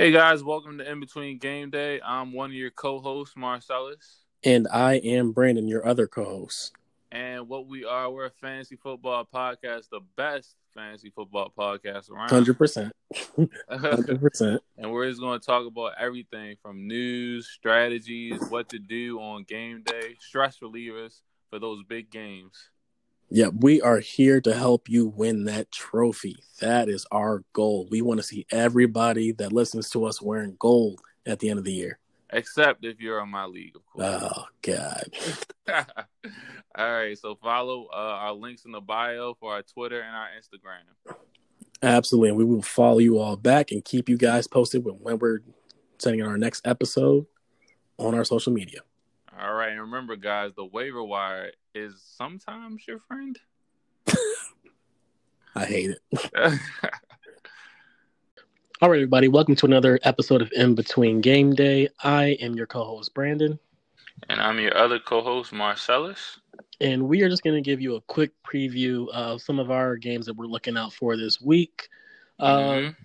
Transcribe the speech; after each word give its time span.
Hey 0.00 0.12
guys, 0.12 0.44
welcome 0.44 0.78
to 0.78 0.88
In 0.88 1.00
Between 1.00 1.38
Game 1.38 1.70
Day. 1.70 2.00
I'm 2.00 2.32
one 2.32 2.50
of 2.50 2.54
your 2.54 2.70
co-hosts, 2.70 3.36
Marcellus. 3.36 4.26
And 4.44 4.68
I 4.72 4.98
am 4.98 5.32
Brandon, 5.32 5.66
your 5.66 5.84
other 5.84 6.06
co-host. 6.06 6.70
And 7.10 7.48
what 7.48 7.66
we 7.66 7.84
are, 7.84 8.08
we're 8.08 8.26
a 8.26 8.30
fantasy 8.30 8.76
football 8.76 9.24
podcast, 9.24 9.88
the 9.90 9.98
best 10.16 10.54
fantasy 10.72 11.10
football 11.10 11.52
podcast 11.58 12.12
around. 12.12 12.30
Hundred 12.30 12.56
percent. 12.56 12.92
Hundred 13.68 14.20
percent. 14.20 14.62
And 14.76 14.92
we're 14.92 15.08
just 15.08 15.20
going 15.20 15.40
to 15.40 15.44
talk 15.44 15.66
about 15.66 15.94
everything 15.98 16.54
from 16.62 16.86
news, 16.86 17.48
strategies, 17.48 18.40
what 18.50 18.68
to 18.68 18.78
do 18.78 19.18
on 19.18 19.42
game 19.42 19.82
day, 19.82 20.14
stress 20.20 20.58
relievers 20.62 21.22
for 21.50 21.58
those 21.58 21.82
big 21.88 22.08
games. 22.08 22.70
Yeah, 23.30 23.48
we 23.48 23.82
are 23.82 23.98
here 23.98 24.40
to 24.40 24.54
help 24.54 24.88
you 24.88 25.06
win 25.06 25.44
that 25.44 25.70
trophy. 25.70 26.36
That 26.60 26.88
is 26.88 27.06
our 27.12 27.44
goal. 27.52 27.86
We 27.90 28.00
want 28.00 28.20
to 28.20 28.26
see 28.26 28.46
everybody 28.50 29.32
that 29.32 29.52
listens 29.52 29.90
to 29.90 30.06
us 30.06 30.22
wearing 30.22 30.56
gold 30.58 31.00
at 31.26 31.38
the 31.38 31.50
end 31.50 31.58
of 31.58 31.64
the 31.64 31.72
year. 31.72 31.98
Except 32.30 32.84
if 32.84 33.00
you're 33.00 33.20
on 33.20 33.30
my 33.30 33.44
league, 33.44 33.76
of 33.76 33.84
course. 33.86 34.22
Oh 34.22 34.44
God. 34.62 35.04
All 36.74 36.92
right, 36.92 37.18
so 37.18 37.36
follow 37.42 37.88
uh, 37.92 37.96
our 37.96 38.32
links 38.32 38.64
in 38.64 38.72
the 38.72 38.80
bio 38.80 39.34
for 39.40 39.52
our 39.52 39.62
Twitter 39.62 40.00
and 40.00 40.14
our 40.14 40.28
Instagram. 40.38 41.16
Absolutely, 41.82 42.30
and 42.30 42.38
we 42.38 42.44
will 42.44 42.62
follow 42.62 42.98
you 42.98 43.18
all 43.18 43.36
back 43.36 43.70
and 43.72 43.84
keep 43.84 44.08
you 44.08 44.16
guys 44.16 44.46
posted 44.46 44.84
when, 44.84 44.94
when 44.96 45.18
we're 45.18 45.40
sending 45.98 46.22
our 46.22 46.36
next 46.36 46.66
episode 46.66 47.26
on 47.98 48.14
our 48.14 48.24
social 48.24 48.52
media. 48.52 48.80
All 49.40 49.54
right, 49.54 49.70
and 49.70 49.80
remember, 49.80 50.16
guys, 50.16 50.52
the 50.56 50.64
waiver 50.64 51.02
wire 51.02 51.52
is 51.78 52.02
sometimes 52.16 52.86
your 52.88 52.98
friend. 52.98 53.38
I 55.54 55.64
hate 55.64 55.90
it. 55.90 56.00
All 58.82 58.90
right, 58.90 58.96
everybody, 58.96 59.28
welcome 59.28 59.54
to 59.56 59.66
another 59.66 60.00
episode 60.02 60.42
of 60.42 60.50
In 60.52 60.74
Between 60.74 61.20
Game 61.20 61.54
Day. 61.54 61.88
I 62.02 62.36
am 62.40 62.54
your 62.54 62.66
co 62.66 62.84
host, 62.84 63.14
Brandon. 63.14 63.60
And 64.28 64.40
I'm 64.40 64.58
your 64.58 64.76
other 64.76 64.98
co 64.98 65.22
host, 65.22 65.52
Marcellus. 65.52 66.40
And 66.80 67.08
we 67.08 67.22
are 67.22 67.28
just 67.28 67.44
going 67.44 67.54
to 67.54 67.62
give 67.62 67.80
you 67.80 67.94
a 67.94 68.00
quick 68.02 68.32
preview 68.42 69.08
of 69.10 69.40
some 69.40 69.60
of 69.60 69.70
our 69.70 69.96
games 69.96 70.26
that 70.26 70.34
we're 70.34 70.46
looking 70.46 70.76
out 70.76 70.92
for 70.92 71.16
this 71.16 71.40
week. 71.40 71.88
Mm-hmm. 72.40 72.86
Um, 72.86 72.96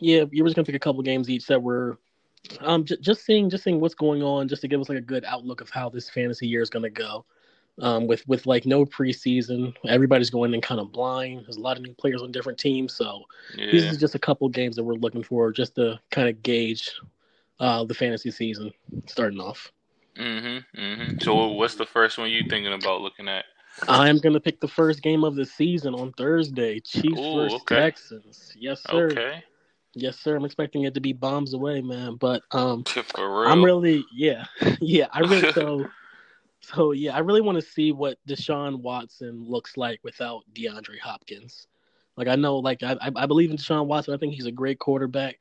yeah, 0.00 0.24
you're 0.30 0.46
just 0.46 0.56
going 0.56 0.64
to 0.64 0.72
pick 0.72 0.76
a 0.76 0.82
couple 0.82 1.02
games 1.02 1.28
each 1.28 1.46
that 1.48 1.62
we're 1.62 1.96
um, 2.60 2.86
j- 2.86 2.96
just 3.02 3.26
seeing, 3.26 3.50
just 3.50 3.64
seeing 3.64 3.80
what's 3.80 3.94
going 3.94 4.22
on, 4.22 4.48
just 4.48 4.62
to 4.62 4.68
give 4.68 4.80
us 4.80 4.88
like 4.88 4.98
a 4.98 5.02
good 5.02 5.26
outlook 5.26 5.60
of 5.60 5.68
how 5.68 5.90
this 5.90 6.08
fantasy 6.08 6.48
year 6.48 6.62
is 6.62 6.70
going 6.70 6.84
to 6.84 6.90
go. 6.90 7.26
Um, 7.80 8.06
with 8.06 8.26
with 8.28 8.46
like 8.46 8.66
no 8.66 8.84
preseason, 8.84 9.74
everybody's 9.88 10.30
going 10.30 10.54
in 10.54 10.60
kind 10.60 10.80
of 10.80 10.92
blind. 10.92 11.40
There's 11.44 11.56
a 11.56 11.60
lot 11.60 11.76
of 11.76 11.82
new 11.82 11.92
players 11.94 12.22
on 12.22 12.30
different 12.30 12.56
teams, 12.56 12.94
so 12.94 13.24
yeah. 13.56 13.72
these 13.72 13.84
are 13.84 13.96
just 13.96 14.14
a 14.14 14.18
couple 14.20 14.48
games 14.48 14.76
that 14.76 14.84
we're 14.84 14.94
looking 14.94 15.24
for, 15.24 15.50
just 15.50 15.74
to 15.74 15.98
kind 16.12 16.28
of 16.28 16.40
gauge 16.44 16.92
uh, 17.58 17.82
the 17.82 17.94
fantasy 17.94 18.30
season 18.30 18.72
starting 19.06 19.40
off. 19.40 19.72
Mm-hmm, 20.16 20.80
mm-hmm. 20.80 21.18
So, 21.20 21.48
what's 21.48 21.74
the 21.74 21.86
first 21.86 22.16
one 22.16 22.30
you 22.30 22.42
thinking 22.48 22.72
about 22.72 23.00
looking 23.00 23.26
at? 23.26 23.44
I'm 23.88 24.18
gonna 24.18 24.40
pick 24.40 24.60
the 24.60 24.68
first 24.68 25.02
game 25.02 25.24
of 25.24 25.34
the 25.34 25.44
season 25.44 25.94
on 25.94 26.12
Thursday. 26.12 26.80
Chiefs 26.80 27.18
Ooh, 27.18 27.34
versus 27.34 27.60
okay. 27.62 27.76
Texans. 27.76 28.52
Yes, 28.56 28.82
sir. 28.88 29.06
Okay. 29.06 29.44
Yes, 29.94 30.18
sir. 30.18 30.36
I'm 30.36 30.44
expecting 30.44 30.84
it 30.84 30.94
to 30.94 31.00
be 31.00 31.12
bombs 31.12 31.54
away, 31.54 31.80
man. 31.80 32.16
But 32.16 32.42
um, 32.52 32.84
I'm 33.16 33.64
really, 33.64 34.04
yeah, 34.12 34.44
yeah. 34.80 35.06
I 35.12 35.20
really 35.20 35.52
so, 35.52 35.86
so 36.66 36.92
yeah. 36.92 37.14
I 37.14 37.20
really 37.20 37.40
want 37.40 37.56
to 37.56 37.66
see 37.66 37.92
what 37.92 38.18
Deshaun 38.28 38.80
Watson 38.80 39.44
looks 39.48 39.76
like 39.76 40.00
without 40.02 40.42
DeAndre 40.54 40.98
Hopkins. 40.98 41.66
Like 42.16 42.28
I 42.28 42.36
know, 42.36 42.58
like 42.58 42.82
I, 42.82 42.96
I 43.16 43.26
believe 43.26 43.50
in 43.50 43.56
Deshaun 43.56 43.86
Watson. 43.86 44.14
I 44.14 44.16
think 44.16 44.34
he's 44.34 44.46
a 44.46 44.52
great 44.52 44.78
quarterback. 44.78 45.38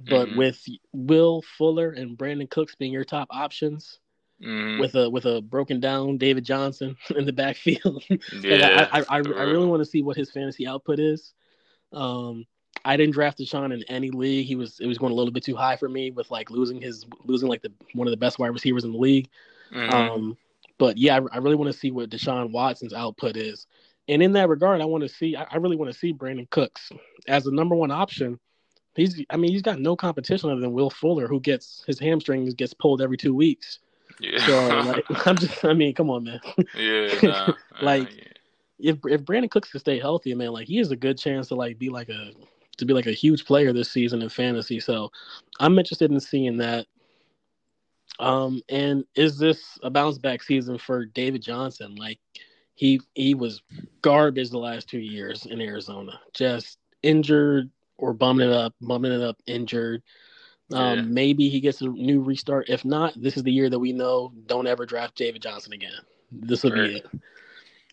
But 0.00 0.28
mm-hmm. 0.28 0.38
with 0.38 0.64
Will 0.92 1.42
Fuller 1.42 1.90
and 1.90 2.16
Brandin 2.16 2.50
Cooks 2.50 2.74
being 2.74 2.92
your 2.92 3.04
top 3.04 3.28
options, 3.30 4.00
mm. 4.42 4.80
with 4.80 4.94
a 4.94 5.08
with 5.08 5.26
a 5.26 5.40
broken 5.40 5.80
down 5.80 6.18
David 6.18 6.44
Johnson 6.44 6.96
in 7.16 7.24
the 7.24 7.32
backfield. 7.32 8.02
yeah, 8.40 8.88
I, 8.92 9.00
I, 9.00 9.04
I, 9.08 9.16
I, 9.16 9.18
really 9.18 9.66
want 9.66 9.80
to 9.80 9.88
see 9.88 10.02
what 10.02 10.16
his 10.16 10.30
fantasy 10.30 10.66
output 10.66 10.98
is. 10.98 11.32
Um, 11.92 12.46
I 12.84 12.96
didn't 12.96 13.12
draft 13.14 13.38
Deshaun 13.38 13.72
in 13.72 13.82
any 13.84 14.10
league. 14.10 14.46
He 14.46 14.56
was 14.56 14.80
it 14.80 14.86
was 14.86 14.98
going 14.98 15.12
a 15.12 15.14
little 15.14 15.32
bit 15.32 15.44
too 15.44 15.56
high 15.56 15.76
for 15.76 15.88
me 15.88 16.10
with 16.10 16.30
like 16.30 16.50
losing 16.50 16.80
his 16.80 17.06
losing 17.24 17.48
like 17.48 17.62
the 17.62 17.72
one 17.94 18.06
of 18.08 18.12
the 18.12 18.16
best 18.16 18.38
wide 18.38 18.48
receivers 18.48 18.84
in 18.84 18.92
the 18.92 18.98
league. 18.98 19.28
Mm-hmm. 19.72 19.94
Um, 19.94 20.38
but 20.82 20.98
yeah, 20.98 21.14
I, 21.14 21.36
I 21.36 21.38
really 21.38 21.54
want 21.54 21.72
to 21.72 21.78
see 21.78 21.92
what 21.92 22.10
Deshaun 22.10 22.50
Watson's 22.50 22.92
output 22.92 23.36
is. 23.36 23.68
And 24.08 24.20
in 24.20 24.32
that 24.32 24.48
regard, 24.48 24.80
I 24.80 24.84
want 24.84 25.02
to 25.04 25.08
see 25.08 25.36
I, 25.36 25.46
I 25.48 25.58
really 25.58 25.76
want 25.76 25.92
to 25.92 25.96
see 25.96 26.12
Brandin 26.12 26.50
Cooks 26.50 26.90
as 27.28 27.44
the 27.44 27.52
number 27.52 27.76
one 27.76 27.92
option. 27.92 28.40
He's 28.96 29.24
I 29.30 29.36
mean 29.36 29.52
he's 29.52 29.62
got 29.62 29.78
no 29.78 29.94
competition 29.94 30.50
other 30.50 30.60
than 30.60 30.72
Will 30.72 30.90
Fuller, 30.90 31.28
who 31.28 31.38
gets 31.38 31.84
his 31.86 32.00
hamstrings 32.00 32.52
gets 32.54 32.74
pulled 32.74 33.00
every 33.00 33.16
two 33.16 33.32
weeks. 33.32 33.78
Yeah. 34.18 34.44
So 34.44 34.68
like, 34.88 35.04
I'm 35.28 35.36
just, 35.36 35.64
I 35.64 35.72
mean, 35.72 35.94
come 35.94 36.10
on, 36.10 36.24
man. 36.24 36.40
Yeah. 36.76 37.14
Nah, 37.22 37.54
like, 37.80 38.08
uh, 38.08 38.14
yeah. 38.78 38.90
if 38.90 38.96
if 39.04 39.20
Brandin 39.22 39.52
Cooks 39.52 39.70
can 39.70 39.78
stay 39.78 40.00
healthy, 40.00 40.34
man, 40.34 40.50
like 40.50 40.66
he 40.66 40.78
has 40.78 40.90
a 40.90 40.96
good 40.96 41.16
chance 41.16 41.46
to 41.46 41.54
like 41.54 41.78
be 41.78 41.90
like 41.90 42.08
a 42.08 42.32
to 42.78 42.84
be 42.84 42.92
like 42.92 43.06
a 43.06 43.12
huge 43.12 43.44
player 43.44 43.72
this 43.72 43.92
season 43.92 44.20
in 44.20 44.28
fantasy. 44.28 44.80
So 44.80 45.12
I'm 45.60 45.78
interested 45.78 46.10
in 46.10 46.18
seeing 46.18 46.56
that. 46.56 46.86
Um, 48.18 48.62
and 48.68 49.04
is 49.14 49.38
this 49.38 49.78
a 49.82 49.90
bounce 49.90 50.18
back 50.18 50.42
season 50.42 50.78
for 50.78 51.06
David 51.06 51.42
Johnson? 51.42 51.94
Like 51.96 52.18
he 52.74 53.00
he 53.14 53.34
was 53.34 53.62
garbage 54.02 54.50
the 54.50 54.58
last 54.58 54.88
two 54.88 54.98
years 54.98 55.46
in 55.46 55.60
Arizona, 55.60 56.20
just 56.34 56.78
injured 57.02 57.70
or 57.98 58.12
bumming 58.12 58.48
it 58.48 58.54
up, 58.54 58.74
bumming 58.80 59.12
it 59.12 59.22
up, 59.22 59.36
injured. 59.46 60.02
Um, 60.72 60.98
yeah. 60.98 61.04
Maybe 61.04 61.48
he 61.48 61.60
gets 61.60 61.80
a 61.82 61.86
new 61.86 62.22
restart. 62.22 62.68
If 62.68 62.84
not, 62.84 63.20
this 63.20 63.36
is 63.36 63.42
the 63.42 63.52
year 63.52 63.68
that 63.68 63.78
we 63.78 63.92
know 63.92 64.32
don't 64.46 64.66
ever 64.66 64.86
draft 64.86 65.16
David 65.16 65.42
Johnson 65.42 65.72
again. 65.72 65.92
This 66.30 66.62
will 66.62 66.72
right. 66.72 66.88
be 66.88 66.96
it. 66.96 67.06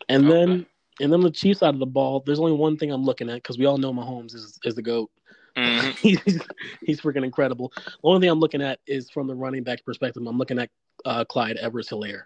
And 0.07 0.25
okay. 0.25 0.34
then, 0.34 0.66
and 1.01 1.13
then 1.13 1.22
the 1.22 1.31
Chiefs 1.31 1.59
side 1.59 1.74
of 1.74 1.80
the 1.80 1.86
ball, 1.86 2.24
there's 2.25 2.40
only 2.40 2.53
one 2.53 2.78
thing 2.78 2.91
I'm 2.91 3.03
looking 3.03 3.30
at 3.30 3.36
because 3.36 3.57
we 3.57 3.66
all 3.66 3.78
know 3.78 3.94
Mahomes 3.94 4.34
is 4.34 4.59
is 4.63 4.75
the 4.75 4.81
goat. 4.81 5.12
Mm-hmm. 5.56 5.90
he's 6.02 6.42
he's 6.82 7.02
freaking 7.02 7.24
incredible. 7.24 7.72
The 7.76 7.98
only 8.04 8.22
thing 8.22 8.30
I'm 8.30 8.40
looking 8.40 8.62
at 8.62 8.80
is 8.88 9.10
from 9.10 9.28
the 9.28 9.36
running 9.36 9.64
back 9.64 9.84
perspective. 9.86 10.24
I'm 10.26 10.38
looking 10.38 10.60
at 10.60 10.70
uh, 11.06 11.26
Clyde 11.26 11.58
Edwards-Helaire. 11.60 12.24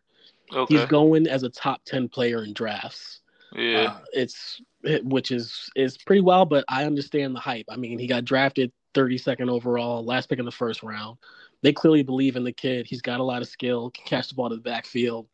Okay. 0.54 0.76
He's 0.76 0.86
going 0.86 1.28
as 1.28 1.44
a 1.44 1.50
top 1.50 1.82
ten 1.86 2.08
player 2.10 2.44
in 2.44 2.54
drafts. 2.54 3.22
Yeah, 3.56 3.82
uh, 3.82 4.00
it's 4.14 4.62
which 5.04 5.32
is 5.32 5.70
is 5.76 5.98
pretty 5.98 6.22
well, 6.22 6.46
but 6.46 6.66
I 6.68 6.86
understand 6.86 7.36
the 7.36 7.40
hype. 7.40 7.66
I 7.70 7.78
mean, 7.78 8.00
he 8.00 8.08
got 8.08 8.26
drafted 8.26 8.72
32nd 8.94 9.50
overall, 9.50 10.04
last 10.04 10.30
pick 10.30 10.40
in 10.40 10.46
the 10.46 10.52
first 10.52 10.84
round. 10.84 11.18
They 11.62 11.74
clearly 11.74 12.04
believe 12.04 12.36
in 12.36 12.44
the 12.44 12.52
kid. 12.52 12.88
He's 12.88 13.02
got 13.02 13.20
a 13.20 13.24
lot 13.24 13.42
of 13.42 13.48
skill, 13.48 13.90
can 13.92 14.06
catch 14.06 14.30
the 14.30 14.36
ball 14.36 14.50
to 14.50 14.56
the 14.56 14.62
backfield, 14.62 15.28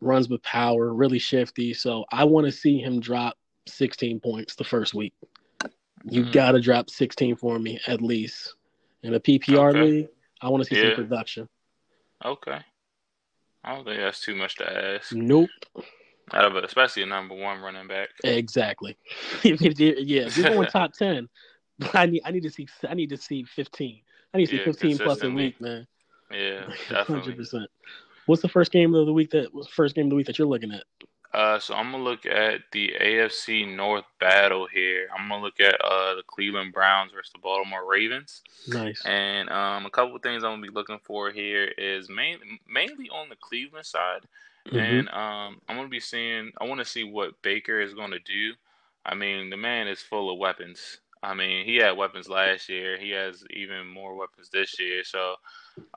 runs 0.00 0.28
with 0.28 0.42
power, 0.42 0.92
really 0.92 1.18
shifty. 1.18 1.74
So 1.74 2.04
I 2.12 2.24
want 2.24 2.46
to 2.46 2.52
see 2.52 2.78
him 2.78 3.00
drop 3.00 3.36
16 3.66 4.20
points 4.20 4.54
the 4.54 4.64
first 4.64 4.94
week. 4.94 5.14
You 6.04 6.24
mm. 6.24 6.32
got 6.32 6.52
to 6.52 6.60
drop 6.60 6.90
16 6.90 7.36
for 7.36 7.58
me 7.58 7.80
at 7.86 8.00
least. 8.02 8.54
In 9.02 9.14
a 9.14 9.20
PPR 9.20 9.70
okay. 9.70 9.82
league, 9.82 10.08
I 10.40 10.48
want 10.48 10.64
to 10.64 10.68
see 10.68 10.80
yeah. 10.80 10.94
some 10.94 11.04
production. 11.04 11.48
Okay. 12.24 12.58
I 13.64 13.74
don't 13.74 13.84
think 13.84 13.98
that's 13.98 14.20
too 14.20 14.34
much 14.34 14.56
to 14.56 14.94
ask. 14.94 15.12
Nope. 15.12 15.50
Out 16.32 16.44
of 16.44 16.56
it, 16.56 16.64
especially 16.64 17.04
a 17.04 17.06
number 17.06 17.34
one 17.34 17.60
running 17.60 17.86
back. 17.86 18.10
Exactly. 18.24 18.96
yeah, 19.44 19.56
if 19.60 20.36
you're 20.36 20.50
going 20.50 20.68
top 20.72 20.92
10, 20.92 21.28
I 21.94 22.06
need 22.06 22.22
I 22.24 22.30
need 22.30 22.42
to 22.42 22.50
see 22.50 22.66
I 22.88 22.94
need 22.94 23.10
to 23.10 23.16
see 23.16 23.44
fifteen. 23.44 24.00
I 24.34 24.38
need 24.38 24.46
to 24.46 24.50
see 24.50 24.56
yeah, 24.58 24.64
fifteen 24.64 24.98
plus 24.98 25.22
a 25.22 25.30
week, 25.30 25.60
man. 25.60 25.86
Yeah, 26.30 26.66
definitely. 26.90 27.34
100%. 27.34 27.66
What's 28.26 28.42
the 28.42 28.48
first 28.48 28.72
game 28.72 28.94
of 28.94 29.06
the 29.06 29.12
week 29.12 29.30
that 29.30 29.54
was 29.54 29.68
first 29.68 29.94
game 29.94 30.06
of 30.06 30.10
the 30.10 30.16
week 30.16 30.26
that 30.26 30.38
you're 30.38 30.48
looking 30.48 30.72
at? 30.72 30.84
Uh, 31.32 31.58
so 31.58 31.74
I'm 31.74 31.92
gonna 31.92 32.02
look 32.02 32.24
at 32.24 32.62
the 32.72 32.94
AFC 33.00 33.76
North 33.76 34.06
battle 34.18 34.66
here. 34.66 35.08
I'm 35.14 35.28
gonna 35.28 35.42
look 35.42 35.60
at 35.60 35.78
uh 35.80 36.14
the 36.14 36.22
Cleveland 36.26 36.72
Browns 36.72 37.12
versus 37.12 37.32
the 37.32 37.38
Baltimore 37.38 37.88
Ravens. 37.88 38.42
Nice. 38.66 39.04
And 39.04 39.50
um, 39.50 39.84
a 39.84 39.90
couple 39.90 40.16
of 40.16 40.22
things 40.22 40.42
I'm 40.42 40.52
gonna 40.52 40.62
be 40.62 40.72
looking 40.72 41.00
for 41.04 41.30
here 41.30 41.66
is 41.76 42.08
main, 42.08 42.38
mainly 42.66 43.10
on 43.10 43.28
the 43.28 43.36
Cleveland 43.36 43.84
side, 43.84 44.22
mm-hmm. 44.66 44.78
and 44.78 45.08
um, 45.10 45.60
I'm 45.68 45.76
gonna 45.76 45.88
be 45.88 46.00
seeing. 46.00 46.50
I 46.60 46.64
want 46.64 46.80
to 46.80 46.86
see 46.86 47.04
what 47.04 47.40
Baker 47.42 47.80
is 47.80 47.92
gonna 47.92 48.20
do. 48.24 48.54
I 49.04 49.14
mean, 49.14 49.50
the 49.50 49.56
man 49.56 49.86
is 49.86 50.00
full 50.00 50.32
of 50.32 50.38
weapons. 50.38 50.98
I 51.22 51.34
mean, 51.34 51.64
he 51.64 51.76
had 51.76 51.96
weapons 51.96 52.28
last 52.28 52.68
year. 52.68 52.98
He 52.98 53.10
has 53.10 53.44
even 53.50 53.86
more 53.86 54.14
weapons 54.14 54.50
this 54.50 54.78
year. 54.78 55.02
So 55.04 55.34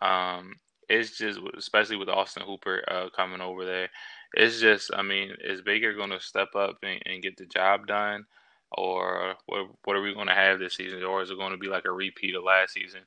um, 0.02 0.56
it's 0.90 1.18
just, 1.18 1.40
especially 1.58 1.98
with 1.98 2.10
Austin 2.10 2.44
Hooper 2.44 2.84
uh, 2.88 3.10
coming 3.16 3.42
over 3.42 3.66
there, 3.66 3.90
it's 4.34 4.60
just, 4.60 4.92
I 4.94 5.02
mean, 5.02 5.36
is 5.44 5.62
Baker 5.62 5.94
going 5.94 6.12
to 6.12 6.20
step 6.20 6.56
up 6.56 6.78
and, 6.84 7.02
and, 7.06 7.22
get 7.22 7.38
the 7.38 7.46
job 7.46 7.88
done? 7.88 8.26
Or 8.72 9.36
what, 9.48 9.68
what 9.84 9.96
are 9.98 10.02
we 10.02 10.14
going 10.14 10.28
to 10.28 10.34
have 10.34 10.60
this 10.60 10.76
season? 10.76 11.04
Or 11.04 11.22
is 11.22 11.30
it 11.30 11.38
going 11.38 11.52
to 11.52 11.58
be 11.58 11.68
like 11.68 11.86
a 11.86 11.92
repeat 11.92 12.36
of 12.36 12.44
last 12.44 12.74
season? 12.74 13.02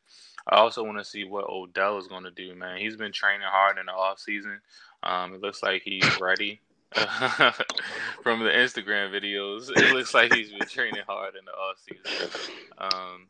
I 0.46 0.56
also 0.56 0.84
want 0.84 0.98
to 0.98 1.04
see 1.04 1.24
what 1.24 1.48
Odell 1.48 1.98
is 1.98 2.06
going 2.06 2.24
to 2.24 2.30
do, 2.30 2.54
man. 2.54 2.78
He's 2.78 2.96
been 2.96 3.12
training 3.12 3.46
hard 3.46 3.78
in 3.78 3.86
the 3.86 3.92
off 3.92 4.18
season. 4.18 4.60
Um, 5.02 5.34
it 5.34 5.40
looks 5.40 5.62
like 5.62 5.82
he's 5.82 6.20
ready. 6.20 6.60
from 8.22 8.40
the 8.40 8.50
Instagram 8.50 9.10
videos, 9.10 9.68
it 9.70 9.92
looks 9.92 10.14
like 10.14 10.32
he's 10.32 10.52
been 10.52 10.68
training 10.68 11.02
hard 11.06 11.34
in 11.34 11.44
the 11.44 11.50
off 11.50 11.76
season. 11.78 12.40
Um, 12.78 13.26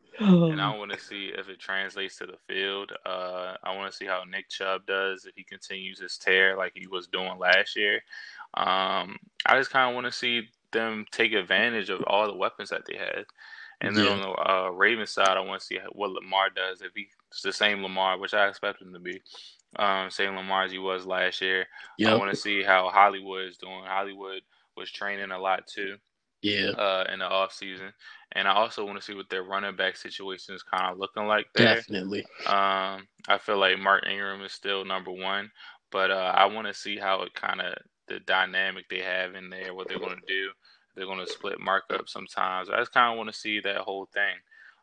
and 0.50 0.60
I 0.60 0.76
want 0.76 0.92
to 0.92 1.00
see 1.00 1.32
if 1.36 1.48
it 1.48 1.58
translates 1.58 2.16
to 2.18 2.26
the 2.26 2.36
field. 2.46 2.92
Uh, 3.06 3.54
I 3.62 3.74
want 3.74 3.90
to 3.90 3.96
see 3.96 4.04
how 4.04 4.22
Nick 4.30 4.50
Chubb 4.50 4.86
does 4.86 5.24
if 5.24 5.34
he 5.34 5.44
continues 5.44 5.98
his 5.98 6.18
tear 6.18 6.56
like 6.56 6.72
he 6.74 6.86
was 6.86 7.06
doing 7.06 7.38
last 7.38 7.74
year. 7.74 8.02
Um, 8.54 9.18
I 9.46 9.56
just 9.56 9.70
kind 9.70 9.88
of 9.88 9.94
want 9.94 10.06
to 10.06 10.12
see 10.12 10.48
them 10.72 11.06
take 11.10 11.32
advantage 11.32 11.88
of 11.88 12.02
all 12.06 12.26
the 12.26 12.36
weapons 12.36 12.68
that 12.70 12.82
they 12.86 12.98
had. 12.98 13.24
And 13.80 13.96
then 13.96 14.04
yeah. 14.04 14.10
on 14.12 14.20
the 14.20 14.28
uh, 14.28 14.68
Ravens 14.70 15.10
side, 15.10 15.36
I 15.36 15.40
want 15.40 15.60
to 15.60 15.66
see 15.66 15.78
what 15.92 16.10
Lamar 16.10 16.50
does 16.54 16.82
if 16.82 16.92
he's 16.94 17.08
the 17.42 17.52
same 17.52 17.82
Lamar, 17.82 18.18
which 18.18 18.34
I 18.34 18.48
expect 18.48 18.82
him 18.82 18.92
to 18.92 19.00
be 19.00 19.22
um, 19.76 20.10
same 20.10 20.36
Lamar 20.36 20.64
as 20.64 20.72
he 20.72 20.78
was 20.78 21.06
last 21.06 21.40
year. 21.40 21.66
Yep. 21.98 22.12
I 22.12 22.16
want 22.16 22.30
to 22.30 22.36
see 22.36 22.62
how 22.62 22.88
Hollywood 22.90 23.48
is 23.48 23.56
doing. 23.56 23.82
Hollywood 23.84 24.42
was 24.76 24.90
training 24.90 25.30
a 25.30 25.38
lot 25.38 25.66
too. 25.66 25.96
Yeah. 26.42 26.70
Uh, 26.70 27.04
in 27.10 27.20
the 27.20 27.24
off 27.24 27.54
season, 27.54 27.90
and 28.32 28.46
I 28.46 28.52
also 28.52 28.84
want 28.84 28.98
to 28.98 29.02
see 29.02 29.14
what 29.14 29.30
their 29.30 29.44
running 29.44 29.76
back 29.76 29.96
situation 29.96 30.54
is 30.54 30.62
kind 30.62 30.92
of 30.92 30.98
looking 30.98 31.26
like 31.26 31.46
there. 31.54 31.76
Definitely. 31.76 32.20
Um, 32.46 33.08
I 33.28 33.38
feel 33.40 33.56
like 33.56 33.78
Mark 33.78 34.04
Ingram 34.06 34.42
is 34.42 34.52
still 34.52 34.84
number 34.84 35.10
one, 35.10 35.50
but 35.90 36.10
uh, 36.10 36.34
I 36.36 36.44
want 36.44 36.66
to 36.66 36.74
see 36.74 36.98
how 36.98 37.22
it 37.22 37.32
kind 37.32 37.62
of 37.62 37.74
the 38.08 38.20
dynamic 38.20 38.84
they 38.90 39.00
have 39.00 39.34
in 39.34 39.48
there, 39.48 39.72
what 39.72 39.88
they're 39.88 39.98
going 39.98 40.16
to 40.16 40.26
do. 40.28 40.50
They're 40.94 41.06
going 41.06 41.24
to 41.24 41.32
split 41.32 41.58
markup 41.60 42.08
sometimes. 42.08 42.68
I 42.68 42.78
just 42.78 42.92
kind 42.92 43.12
of 43.12 43.16
want 43.16 43.32
to 43.32 43.38
see 43.38 43.60
that 43.60 43.78
whole 43.78 44.06
thing. 44.12 44.34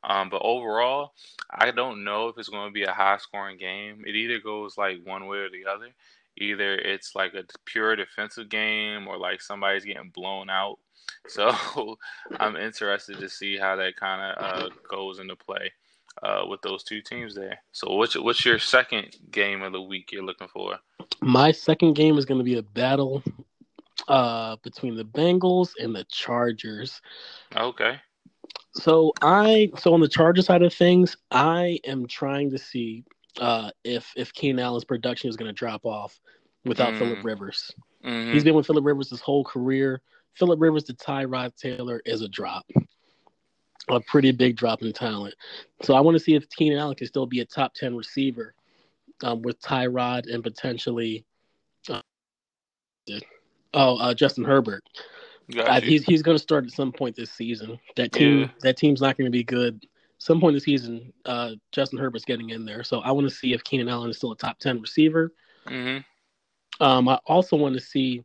Um, 0.04 0.30
but 0.30 0.42
overall, 0.44 1.14
I 1.50 1.72
don't 1.72 2.04
know 2.04 2.28
if 2.30 2.38
it's 2.38 2.50
going 2.50 2.68
to 2.68 2.74
be 2.74 2.84
a 2.84 2.92
high 2.92 3.18
scoring 3.18 3.58
game. 3.58 4.04
It 4.06 4.16
either 4.16 4.40
goes 4.40 4.78
like 4.78 5.06
one 5.06 5.28
way 5.28 5.38
or 5.38 5.50
the 5.50 5.70
other. 5.70 5.90
Either 6.38 6.76
it's 6.76 7.14
like 7.14 7.34
a 7.34 7.44
pure 7.66 7.96
defensive 7.96 8.50
game 8.50 9.08
or 9.08 9.18
like 9.18 9.42
somebody's 9.42 9.86
getting 9.86 10.10
blown 10.10 10.50
out. 10.50 10.78
So 11.28 11.98
I'm 12.40 12.56
interested 12.56 13.20
to 13.20 13.30
see 13.30 13.58
how 13.58 13.76
that 13.76 13.96
kind 13.96 14.34
of 14.34 14.44
uh, 14.44 14.70
goes 14.90 15.20
into 15.20 15.36
play 15.36 15.72
uh, 16.24 16.46
with 16.48 16.62
those 16.62 16.84
two 16.84 17.02
teams 17.02 17.36
there. 17.36 17.60
So 17.74 17.94
what's 17.94 18.18
what's 18.18 18.46
your 18.46 18.58
second 18.60 19.16
game 19.30 19.62
of 19.62 19.72
the 19.72 19.82
week 19.82 20.12
you're 20.12 20.24
looking 20.24 20.48
for? 20.48 20.80
My 21.22 21.52
second 21.52 21.94
game 21.94 22.18
is 22.18 22.26
going 22.26 22.40
to 22.40 22.44
be 22.44 22.58
a 22.58 22.64
battle 22.64 23.24
uh, 24.08 24.56
between 24.64 24.96
the 24.96 25.06
Bengals 25.06 25.72
and 25.80 25.96
the 25.96 26.06
Chargers. 26.06 27.02
Okay. 27.56 28.00
So 28.74 29.12
I 29.22 29.70
so 29.78 29.94
on 29.94 30.00
the 30.00 30.08
Charger 30.08 30.42
side 30.42 30.62
of 30.62 30.74
things, 30.74 31.18
I 31.30 31.80
am 31.86 32.08
trying 32.08 32.52
to 32.52 32.58
see 32.58 33.04
uh, 33.40 33.72
if 33.84 34.12
if 34.16 34.34
Keenan 34.34 34.64
Allen's 34.64 34.86
production 34.86 35.30
is 35.30 35.36
going 35.36 35.50
to 35.50 35.54
drop 35.54 35.86
off 35.86 36.20
without 36.66 36.94
mm. 36.94 37.00
Philip 37.00 37.24
Rivers. 37.24 37.72
Mm-hmm. 38.06 38.34
He's 38.34 38.44
been 38.44 38.56
with 38.56 38.68
Philip 38.68 38.86
Rivers 38.86 39.10
his 39.10 39.22
whole 39.22 39.44
career. 39.44 40.02
Philip 40.36 40.62
Rivers 40.62 40.86
to 40.86 40.94
Tyrod 40.94 41.56
Taylor 41.58 42.02
is 42.06 42.22
a 42.22 42.30
drop, 42.30 42.66
a 43.90 44.00
pretty 44.00 44.32
big 44.32 44.56
drop 44.56 44.82
in 44.82 44.94
talent. 44.94 45.36
So 45.82 45.94
I 45.94 46.00
want 46.00 46.16
to 46.16 46.24
see 46.24 46.36
if 46.36 46.50
Keenan 46.50 46.80
Allen 46.80 46.96
can 46.96 47.08
still 47.08 47.26
be 47.26 47.42
a 47.42 47.46
top 47.46 47.74
ten 47.74 47.96
receiver 47.96 48.56
um, 49.24 49.42
with 49.42 49.62
Tyrod 49.62 50.34
and 50.34 50.44
potentially. 50.44 51.26
Uh, 51.90 52.02
oh, 53.74 53.98
uh, 53.98 54.14
Justin 54.14 54.46
Herbert. 54.46 54.84
Uh, 55.58 55.82
he's 55.82 56.04
he's 56.06 56.22
going 56.22 56.36
to 56.38 56.42
start 56.42 56.66
at 56.66 56.72
some 56.72 56.92
point 56.92 57.16
this 57.16 57.32
season. 57.32 57.80
That 57.96 58.12
team 58.12 58.40
yeah. 58.40 58.48
that 58.62 58.78
team's 58.78 59.02
not 59.02 59.18
going 59.18 59.26
to 59.26 59.32
be 59.32 59.44
good. 59.44 59.86
Some 60.18 60.40
point 60.40 60.56
this 60.56 60.64
season, 60.64 61.12
uh, 61.26 61.54
Justin 61.72 62.00
Herbert's 62.00 62.26
getting 62.26 62.52
in 62.52 62.64
there. 62.64 62.84
So 62.84 63.00
I 63.00 63.12
want 63.12 63.28
to 63.28 63.34
see 63.34 63.54
if 63.54 63.64
Keenan 63.64 63.90
Allen 63.90 64.10
is 64.10 64.18
still 64.18 64.32
a 64.32 64.38
top 64.38 64.60
ten 64.60 64.80
receiver. 64.80 65.34
Mm-hmm. 65.68 66.84
Um, 66.84 67.10
I 67.10 67.20
also 67.26 67.56
want 67.56 67.76
to 67.76 67.82
see 67.82 68.24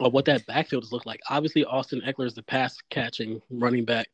uh, 0.00 0.10
what 0.10 0.24
that 0.26 0.46
backfield 0.46 0.82
does 0.82 0.92
look 0.92 1.06
like. 1.06 1.20
Obviously, 1.28 1.64
Austin 1.64 2.02
Ekeler 2.06 2.26
is 2.26 2.34
the 2.34 2.42
pass 2.42 2.76
catching 2.90 3.40
running 3.50 3.84
back. 3.84 4.08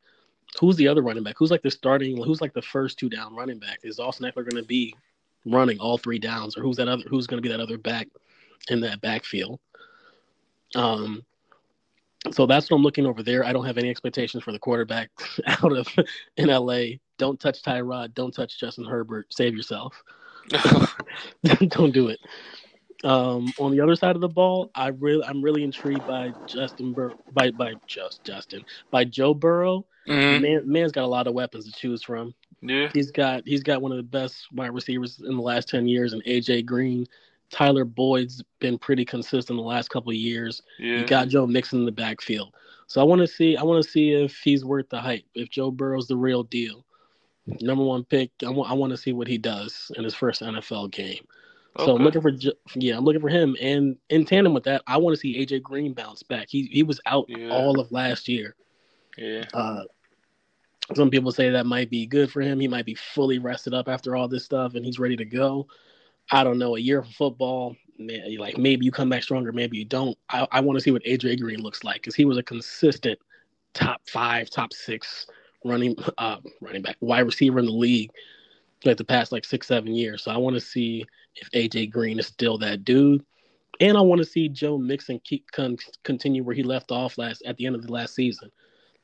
Who's 0.60 0.76
the 0.76 0.88
other 0.88 1.02
running 1.02 1.22
back? 1.22 1.36
Who's 1.38 1.50
like 1.50 1.62
the 1.62 1.70
starting? 1.70 2.22
Who's 2.22 2.40
like 2.40 2.54
the 2.54 2.62
first 2.62 2.98
two 2.98 3.08
down 3.08 3.34
running 3.34 3.58
back? 3.58 3.80
Is 3.82 3.98
Austin 3.98 4.30
Ekeler 4.30 4.48
going 4.48 4.62
to 4.62 4.64
be 4.64 4.94
running 5.44 5.78
all 5.78 5.98
three 5.98 6.18
downs, 6.18 6.56
or 6.56 6.62
who's 6.62 6.76
that 6.76 6.88
other? 6.88 7.04
Who's 7.08 7.26
going 7.26 7.42
to 7.42 7.46
be 7.46 7.52
that 7.54 7.60
other 7.60 7.78
back 7.78 8.08
in 8.68 8.80
that 8.80 9.00
backfield? 9.00 9.60
Um, 10.74 11.24
so 12.30 12.46
that's 12.46 12.70
what 12.70 12.76
I'm 12.76 12.82
looking 12.82 13.06
over 13.06 13.22
there. 13.22 13.44
I 13.44 13.52
don't 13.52 13.64
have 13.64 13.78
any 13.78 13.90
expectations 13.90 14.42
for 14.42 14.52
the 14.52 14.58
quarterback 14.58 15.10
out 15.46 15.72
of 15.72 15.88
in 16.36 16.48
LA. 16.48 16.98
Don't 17.18 17.40
touch 17.40 17.62
Tyrod. 17.62 18.14
Don't 18.14 18.32
touch 18.32 18.58
Justin 18.58 18.84
Herbert. 18.84 19.32
Save 19.32 19.54
yourself. 19.54 20.02
don't 21.68 21.92
do 21.92 22.08
it. 22.08 22.20
Um, 23.04 23.52
on 23.58 23.72
the 23.72 23.80
other 23.80 23.94
side 23.94 24.14
of 24.14 24.22
the 24.22 24.28
ball, 24.28 24.70
I 24.74 24.88
really, 24.88 25.24
I'm 25.24 25.42
really 25.42 25.62
intrigued 25.62 26.06
by 26.06 26.32
Justin 26.46 26.92
Bur- 26.92 27.14
by 27.32 27.50
by 27.50 27.74
just 27.86 28.24
Justin 28.24 28.64
by 28.90 29.04
Joe 29.04 29.34
Burrow. 29.34 29.86
Mm-hmm. 30.08 30.42
Man, 30.42 30.62
man's 30.64 30.92
got 30.92 31.04
a 31.04 31.06
lot 31.06 31.26
of 31.26 31.34
weapons 31.34 31.66
to 31.66 31.72
choose 31.72 32.02
from. 32.02 32.34
Yeah, 32.62 32.88
he's 32.92 33.10
got 33.10 33.42
he's 33.44 33.62
got 33.62 33.82
one 33.82 33.92
of 33.92 33.98
the 33.98 34.02
best 34.02 34.46
wide 34.52 34.72
receivers 34.72 35.20
in 35.20 35.36
the 35.36 35.42
last 35.42 35.68
ten 35.68 35.86
years, 35.86 36.14
and 36.14 36.24
AJ 36.24 36.64
Green. 36.64 37.06
Tyler 37.50 37.84
Boyd's 37.84 38.42
been 38.60 38.78
pretty 38.78 39.04
consistent 39.04 39.56
the 39.56 39.62
last 39.62 39.90
couple 39.90 40.12
years. 40.12 40.62
Yeah. 40.78 40.98
You 40.98 41.06
got 41.06 41.28
Joe 41.28 41.46
Mixon 41.46 41.80
in 41.80 41.84
the 41.84 41.92
backfield. 41.92 42.54
So 42.86 43.00
I 43.00 43.04
want 43.04 43.20
to 43.20 43.26
see 43.26 43.56
I 43.56 43.62
want 43.62 43.82
to 43.82 43.90
see 43.90 44.12
if 44.12 44.36
he's 44.38 44.64
worth 44.64 44.88
the 44.88 45.00
hype. 45.00 45.24
If 45.34 45.50
Joe 45.50 45.70
Burrow's 45.70 46.06
the 46.06 46.16
real 46.16 46.42
deal. 46.42 46.84
Number 47.60 47.84
one 47.84 48.04
pick. 48.04 48.30
I 48.44 48.50
want 48.50 48.70
I 48.70 48.74
want 48.74 48.90
to 48.90 48.96
see 48.96 49.12
what 49.12 49.28
he 49.28 49.38
does 49.38 49.90
in 49.96 50.04
his 50.04 50.14
first 50.14 50.42
NFL 50.42 50.90
game. 50.90 51.24
Okay. 51.76 51.84
So 51.84 51.96
I'm 51.96 52.02
looking 52.02 52.22
for 52.22 52.32
yeah, 52.74 52.96
I'm 52.96 53.04
looking 53.04 53.20
for 53.20 53.28
him 53.28 53.56
and 53.60 53.96
in 54.08 54.24
tandem 54.24 54.54
with 54.54 54.64
that, 54.64 54.82
I 54.86 54.96
want 54.96 55.14
to 55.14 55.20
see 55.20 55.38
AJ 55.44 55.62
Green 55.62 55.92
bounce 55.92 56.22
back. 56.22 56.48
He 56.48 56.68
he 56.72 56.82
was 56.82 57.00
out 57.06 57.26
yeah. 57.28 57.50
all 57.50 57.78
of 57.78 57.92
last 57.92 58.28
year. 58.28 58.56
Yeah. 59.16 59.44
Uh, 59.52 59.82
some 60.94 61.10
people 61.10 61.32
say 61.32 61.50
that 61.50 61.66
might 61.66 61.90
be 61.90 62.06
good 62.06 62.30
for 62.30 62.40
him. 62.40 62.60
He 62.60 62.68
might 62.68 62.86
be 62.86 62.94
fully 62.94 63.38
rested 63.38 63.74
up 63.74 63.88
after 63.88 64.14
all 64.14 64.28
this 64.28 64.44
stuff 64.44 64.74
and 64.74 64.84
he's 64.84 64.98
ready 64.98 65.16
to 65.16 65.24
go. 65.24 65.66
I 66.30 66.44
don't 66.44 66.58
know, 66.58 66.76
a 66.76 66.80
year 66.80 67.00
of 67.00 67.08
football, 67.08 67.76
like 67.98 68.58
maybe 68.58 68.84
you 68.84 68.90
come 68.90 69.08
back 69.08 69.22
stronger, 69.22 69.52
maybe 69.52 69.78
you 69.78 69.84
don't. 69.84 70.16
I, 70.28 70.46
I 70.50 70.60
want 70.60 70.76
to 70.76 70.82
see 70.82 70.90
what 70.90 71.04
AJ 71.04 71.40
Green 71.40 71.60
looks 71.60 71.84
like 71.84 71.96
because 71.96 72.14
he 72.14 72.24
was 72.24 72.38
a 72.38 72.42
consistent 72.42 73.18
top 73.74 74.00
five, 74.08 74.50
top 74.50 74.72
six 74.72 75.26
running 75.64 75.96
uh, 76.18 76.38
running 76.60 76.82
back, 76.82 76.96
wide 77.00 77.20
receiver 77.20 77.58
in 77.58 77.66
the 77.66 77.72
league 77.72 78.10
like 78.84 78.96
the 78.96 79.04
past 79.04 79.32
like 79.32 79.44
six, 79.44 79.66
seven 79.66 79.94
years. 79.94 80.22
So 80.22 80.30
I 80.30 80.36
want 80.36 80.54
to 80.54 80.60
see 80.60 81.04
if 81.36 81.50
AJ 81.50 81.90
Green 81.90 82.18
is 82.18 82.26
still 82.26 82.58
that 82.58 82.84
dude. 82.84 83.24
And 83.80 83.96
I 83.96 84.00
want 84.00 84.20
to 84.20 84.24
see 84.24 84.48
Joe 84.48 84.78
Mixon 84.78 85.20
keep 85.24 85.50
con- 85.52 85.76
continue 86.02 86.42
where 86.42 86.54
he 86.54 86.62
left 86.62 86.90
off 86.90 87.18
last 87.18 87.42
at 87.44 87.56
the 87.56 87.66
end 87.66 87.74
of 87.74 87.86
the 87.86 87.92
last 87.92 88.14
season. 88.14 88.50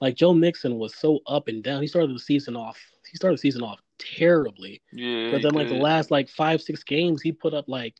Like 0.00 0.16
Joe 0.16 0.32
Mixon 0.32 0.78
was 0.78 0.94
so 0.94 1.20
up 1.26 1.48
and 1.48 1.62
down. 1.62 1.82
He 1.82 1.88
started 1.88 2.14
the 2.14 2.20
season 2.20 2.56
off. 2.56 2.78
He 3.10 3.16
started 3.16 3.38
the 3.38 3.42
season 3.42 3.62
off 3.62 3.80
terribly. 4.16 4.82
Yeah. 4.92 5.30
But 5.30 5.42
then 5.42 5.52
like 5.52 5.68
the 5.68 5.74
last 5.74 6.10
like 6.10 6.28
five 6.28 6.62
six 6.62 6.82
games, 6.82 7.22
he 7.22 7.32
put 7.32 7.54
up 7.54 7.68
like 7.68 7.94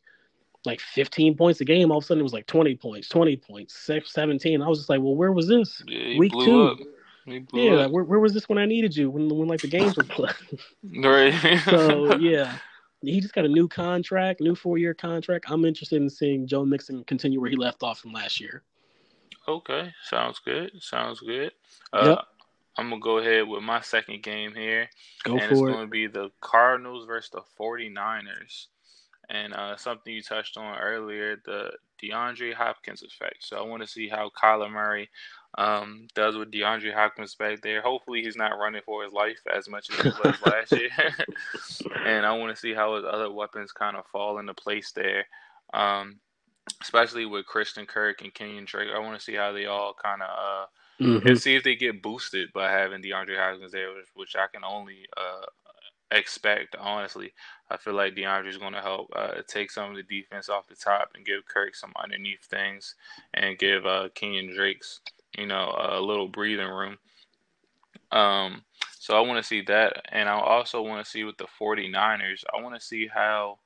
like 0.65 0.79
15 0.79 1.35
points 1.35 1.61
a 1.61 1.65
game. 1.65 1.91
All 1.91 1.97
of 1.97 2.03
a 2.03 2.07
sudden 2.07 2.21
it 2.21 2.23
was 2.23 2.33
like 2.33 2.47
20 2.47 2.75
points, 2.75 3.09
20 3.09 3.35
points, 3.37 3.75
six, 3.75 4.13
17. 4.13 4.61
I 4.61 4.67
was 4.67 4.79
just 4.79 4.89
like, 4.89 5.01
well, 5.01 5.15
where 5.15 5.31
was 5.31 5.47
this? 5.47 5.83
Yeah, 5.87 6.17
Week 6.17 6.31
two. 6.31 6.77
Yeah, 7.25 7.85
where, 7.87 8.03
where 8.03 8.19
was 8.19 8.33
this 8.33 8.49
when 8.49 8.57
I 8.57 8.65
needed 8.65 8.95
you? 8.95 9.09
When 9.09 9.29
when 9.29 9.47
like 9.47 9.61
the 9.61 9.67
games 9.67 9.95
were 9.95 10.03
played. 10.03 10.35
right. 11.03 11.59
so 11.65 12.15
yeah. 12.19 12.57
He 13.01 13.19
just 13.19 13.33
got 13.33 13.43
a 13.43 13.49
new 13.49 13.67
contract, 13.67 14.39
new 14.39 14.55
four 14.55 14.77
year 14.77 14.93
contract. 14.93 15.45
I'm 15.49 15.65
interested 15.65 16.01
in 16.01 16.09
seeing 16.09 16.47
Joe 16.47 16.63
Mixon 16.63 17.03
continue 17.03 17.41
where 17.41 17.49
he 17.49 17.57
left 17.57 17.83
off 17.83 17.99
from 17.99 18.13
last 18.13 18.39
year. 18.39 18.63
Okay, 19.45 19.93
sounds 20.05 20.39
good. 20.39 20.71
Sounds 20.81 21.19
good. 21.19 21.51
Uh, 21.91 22.15
yep. 22.15 22.25
I'm 22.77 22.89
gonna 22.89 23.01
go 23.01 23.19
ahead 23.19 23.47
with 23.47 23.63
my 23.63 23.81
second 23.81 24.23
game 24.23 24.53
here, 24.55 24.89
go 25.23 25.33
and 25.33 25.41
it's 25.43 25.59
it. 25.59 25.63
going 25.63 25.81
to 25.81 25.87
be 25.87 26.07
the 26.07 26.31
Cardinals 26.41 27.05
versus 27.05 27.29
the 27.29 27.41
49ers. 27.59 28.67
And 29.29 29.53
uh, 29.53 29.77
something 29.77 30.13
you 30.13 30.21
touched 30.21 30.57
on 30.57 30.77
earlier, 30.77 31.41
the 31.45 31.71
DeAndre 32.01 32.53
Hopkins 32.53 33.03
effect. 33.03 33.37
So 33.39 33.57
I 33.57 33.61
want 33.61 33.81
to 33.81 33.87
see 33.87 34.09
how 34.09 34.31
Kyler 34.31 34.71
Murray 34.71 35.09
um, 35.57 36.07
does 36.13 36.35
with 36.35 36.51
DeAndre 36.51 36.93
Hopkins 36.93 37.35
back 37.35 37.61
there. 37.61 37.81
Hopefully, 37.81 38.21
he's 38.23 38.35
not 38.35 38.57
running 38.59 38.81
for 38.85 39.03
his 39.03 39.13
life 39.13 39.39
as 39.53 39.69
much 39.69 39.89
as 39.91 40.01
he 40.01 40.09
was 40.23 40.41
last 40.45 40.71
year. 40.73 40.89
and 42.05 42.25
I 42.25 42.33
want 42.33 42.53
to 42.53 42.59
see 42.59 42.73
how 42.73 42.95
his 42.95 43.05
other 43.05 43.31
weapons 43.31 43.71
kind 43.71 43.95
of 43.95 44.05
fall 44.07 44.39
into 44.39 44.53
place 44.53 44.91
there. 44.91 45.25
Um, 45.73 46.19
especially 46.81 47.25
with 47.25 47.45
Christian 47.45 47.85
Kirk 47.85 48.21
and 48.21 48.33
Kenyon 48.33 48.65
Drake. 48.65 48.89
I 48.93 48.99
want 48.99 49.17
to 49.17 49.23
see 49.23 49.35
how 49.35 49.51
they 49.51 49.65
all 49.65 49.93
kind 50.01 50.21
of 50.21 50.29
uh, 50.29 50.65
mm-hmm. 50.99 51.27
and 51.27 51.39
see 51.39 51.55
if 51.55 51.63
they 51.63 51.75
get 51.75 52.01
boosted 52.01 52.51
by 52.53 52.71
having 52.71 53.01
DeAndre 53.01 53.37
Hopkins 53.37 53.71
there, 53.71 53.89
which, 54.15 54.35
I 54.35 54.47
can 54.51 54.63
only 54.63 55.05
uh, 55.17 55.45
expect. 56.11 56.75
Honestly, 56.79 57.33
I 57.69 57.77
feel 57.77 57.93
like 57.93 58.15
DeAndre 58.15 58.49
is 58.49 58.57
going 58.57 58.73
to 58.73 58.81
help 58.81 59.11
uh, 59.15 59.41
take 59.47 59.71
some 59.71 59.91
of 59.91 59.95
the 59.95 60.03
defense 60.03 60.49
off 60.49 60.67
the 60.67 60.75
top 60.75 61.11
and 61.15 61.25
give 61.25 61.45
Kirk 61.45 61.75
some 61.75 61.93
underneath 62.01 62.43
things, 62.45 62.95
and 63.33 63.57
give 63.57 63.85
uh, 63.85 64.09
Kenyon 64.15 64.53
Drake's 64.55 65.01
you 65.37 65.47
know 65.47 65.75
a 65.77 65.99
little 65.99 66.27
breathing 66.27 66.67
room. 66.67 66.97
Um, 68.11 68.63
so 68.99 69.17
I 69.17 69.21
want 69.21 69.37
to 69.41 69.47
see 69.47 69.61
that, 69.63 70.05
and 70.11 70.29
I 70.29 70.39
also 70.39 70.81
want 70.81 71.03
to 71.03 71.09
see 71.09 71.23
with 71.23 71.37
the 71.37 71.47
49ers. 71.59 72.43
I 72.55 72.61
want 72.61 72.75
to 72.75 72.81
see 72.81 73.07
how 73.07 73.57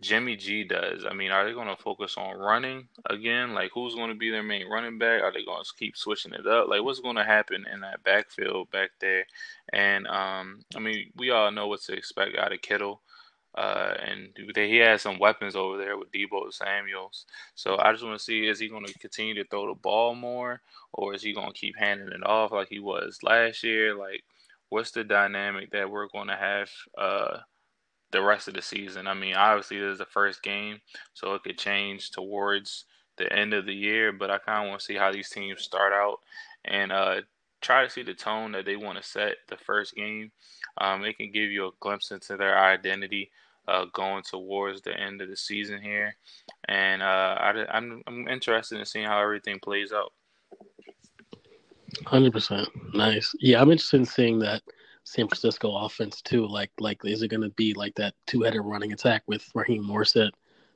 Jimmy 0.00 0.36
G 0.36 0.64
does. 0.64 1.06
I 1.08 1.14
mean, 1.14 1.30
are 1.30 1.46
they 1.46 1.52
going 1.52 1.74
to 1.74 1.82
focus 1.82 2.16
on 2.18 2.38
running 2.38 2.88
again? 3.08 3.54
Like, 3.54 3.70
who's 3.72 3.94
going 3.94 4.10
to 4.10 4.14
be 4.14 4.30
their 4.30 4.42
main 4.42 4.68
running 4.68 4.98
back? 4.98 5.22
Are 5.22 5.32
they 5.32 5.44
going 5.44 5.64
to 5.64 5.70
keep 5.78 5.96
switching 5.96 6.34
it 6.34 6.46
up? 6.46 6.68
Like, 6.68 6.82
what's 6.82 7.00
going 7.00 7.16
to 7.16 7.24
happen 7.24 7.64
in 7.72 7.80
that 7.80 8.04
backfield 8.04 8.70
back 8.70 8.90
there? 9.00 9.24
And 9.72 10.06
um, 10.06 10.60
I 10.74 10.80
mean, 10.80 11.12
we 11.16 11.30
all 11.30 11.50
know 11.50 11.66
what 11.66 11.80
to 11.82 11.94
expect 11.94 12.36
out 12.36 12.52
of 12.52 12.60
Kittle. 12.60 13.00
Uh, 13.56 13.94
and 14.04 14.28
he 14.54 14.76
has 14.76 15.00
some 15.00 15.18
weapons 15.18 15.56
over 15.56 15.78
there 15.78 15.96
with 15.96 16.12
Deebo 16.12 16.52
Samuels. 16.52 17.24
So 17.54 17.78
I 17.78 17.90
just 17.90 18.04
want 18.04 18.18
to 18.18 18.22
see 18.22 18.46
is 18.46 18.58
he 18.58 18.68
going 18.68 18.84
to 18.84 18.98
continue 18.98 19.32
to 19.34 19.48
throw 19.48 19.66
the 19.66 19.80
ball 19.80 20.14
more, 20.14 20.60
or 20.92 21.14
is 21.14 21.22
he 21.22 21.32
going 21.32 21.50
to 21.50 21.58
keep 21.58 21.74
handing 21.78 22.08
it 22.08 22.26
off 22.26 22.52
like 22.52 22.68
he 22.68 22.80
was 22.80 23.18
last 23.22 23.62
year? 23.62 23.96
Like, 23.96 24.24
what's 24.68 24.90
the 24.90 25.04
dynamic 25.04 25.70
that 25.70 25.90
we're 25.90 26.08
going 26.08 26.28
to 26.28 26.36
have 26.36 26.68
uh, 26.98 27.38
the 28.16 28.22
rest 28.22 28.48
of 28.48 28.54
the 28.54 28.62
season? 28.62 29.06
I 29.06 29.14
mean, 29.14 29.34
obviously 29.34 29.78
this 29.78 29.92
is 29.92 29.98
the 29.98 30.06
first 30.06 30.42
game, 30.42 30.80
so 31.14 31.34
it 31.34 31.42
could 31.42 31.58
change 31.58 32.10
towards 32.10 32.86
the 33.18 33.30
end 33.32 33.52
of 33.52 33.66
the 33.66 33.74
year. 33.74 34.12
But 34.12 34.30
I 34.30 34.38
kind 34.38 34.64
of 34.64 34.70
want 34.70 34.80
to 34.80 34.86
see 34.86 34.96
how 34.96 35.12
these 35.12 35.28
teams 35.28 35.62
start 35.62 35.92
out 35.92 36.18
and 36.64 36.90
uh, 36.90 37.20
try 37.60 37.84
to 37.84 37.90
see 37.90 38.02
the 38.02 38.14
tone 38.14 38.52
that 38.52 38.64
they 38.64 38.76
want 38.76 38.96
to 38.96 39.04
set 39.08 39.36
the 39.48 39.56
first 39.56 39.94
game. 39.94 40.32
Um, 40.78 41.04
it 41.04 41.18
can 41.18 41.30
give 41.30 41.50
you 41.50 41.66
a 41.66 41.70
glimpse 41.80 42.10
into 42.10 42.36
their 42.36 42.58
identity 42.58 43.30
uh, 43.68 43.84
going 43.92 44.22
towards 44.22 44.80
the 44.82 44.98
end 44.98 45.20
of 45.20 45.28
the 45.28 45.36
season 45.36 45.80
here, 45.82 46.16
and 46.68 47.02
uh, 47.02 47.36
I, 47.38 47.66
I'm 47.70 48.02
I'm 48.06 48.28
interested 48.28 48.78
in 48.78 48.84
seeing 48.86 49.06
how 49.06 49.20
everything 49.20 49.58
plays 49.60 49.92
out. 49.92 50.12
Hundred 52.04 52.32
percent, 52.32 52.68
nice. 52.94 53.34
Yeah, 53.40 53.60
I'm 53.60 53.70
interested 53.70 53.98
in 53.98 54.06
seeing 54.06 54.38
that 54.40 54.62
San 55.06 55.28
Francisco 55.28 55.74
offense 55.76 56.20
too. 56.20 56.46
Like, 56.46 56.70
like 56.80 56.98
is 57.04 57.22
it 57.22 57.28
going 57.28 57.42
to 57.42 57.50
be 57.50 57.72
like 57.74 57.94
that 57.94 58.14
two-headed 58.26 58.60
running 58.62 58.92
attack 58.92 59.22
with 59.28 59.48
Raheem 59.54 59.84
Mostert 59.84 60.32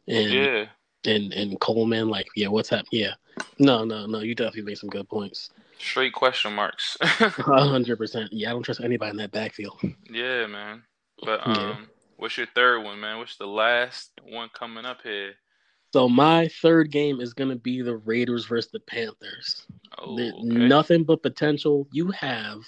and 0.06 0.30
yeah. 0.30 0.66
and 1.04 1.32
and 1.32 1.60
Coleman? 1.60 2.08
Like, 2.08 2.28
yeah, 2.36 2.46
what's 2.46 2.68
happening? 2.68 3.02
Yeah, 3.02 3.14
no, 3.58 3.84
no, 3.84 4.06
no. 4.06 4.20
You 4.20 4.36
definitely 4.36 4.62
made 4.62 4.78
some 4.78 4.88
good 4.88 5.08
points. 5.08 5.50
Straight 5.78 6.12
question 6.12 6.54
marks. 6.54 6.96
hundred 7.02 7.96
percent. 7.96 8.32
Yeah, 8.32 8.50
I 8.50 8.52
don't 8.52 8.62
trust 8.62 8.80
anybody 8.80 9.10
in 9.10 9.16
that 9.16 9.32
backfield. 9.32 9.80
Yeah, 10.08 10.46
man. 10.46 10.84
But 11.22 11.44
um, 11.44 11.54
yeah. 11.56 11.76
What's 12.16 12.36
your 12.36 12.46
third 12.54 12.84
one, 12.84 13.00
man? 13.00 13.18
What's 13.18 13.36
the 13.36 13.48
last 13.48 14.12
one 14.22 14.48
coming 14.54 14.84
up 14.84 14.98
here? 15.02 15.32
So 15.92 16.08
my 16.08 16.46
third 16.62 16.92
game 16.92 17.20
is 17.20 17.34
gonna 17.34 17.56
be 17.56 17.82
the 17.82 17.96
Raiders 17.96 18.46
versus 18.46 18.70
the 18.70 18.78
Panthers. 18.78 19.66
Oh, 19.98 20.12
okay. 20.12 20.38
Nothing 20.44 21.02
but 21.02 21.20
potential. 21.20 21.88
You 21.90 22.12
have 22.12 22.60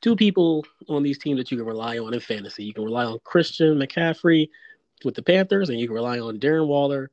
two 0.00 0.16
people 0.16 0.64
on 0.88 1.02
these 1.02 1.18
teams 1.18 1.38
that 1.38 1.50
you 1.50 1.56
can 1.56 1.66
rely 1.66 1.98
on 1.98 2.14
in 2.14 2.20
fantasy. 2.20 2.64
You 2.64 2.74
can 2.74 2.84
rely 2.84 3.04
on 3.04 3.18
Christian 3.24 3.78
McCaffrey 3.78 4.48
with 5.04 5.14
the 5.14 5.22
Panthers, 5.22 5.68
and 5.68 5.78
you 5.78 5.86
can 5.86 5.94
rely 5.94 6.18
on 6.18 6.38
Darren 6.38 6.66
Waller 6.66 7.10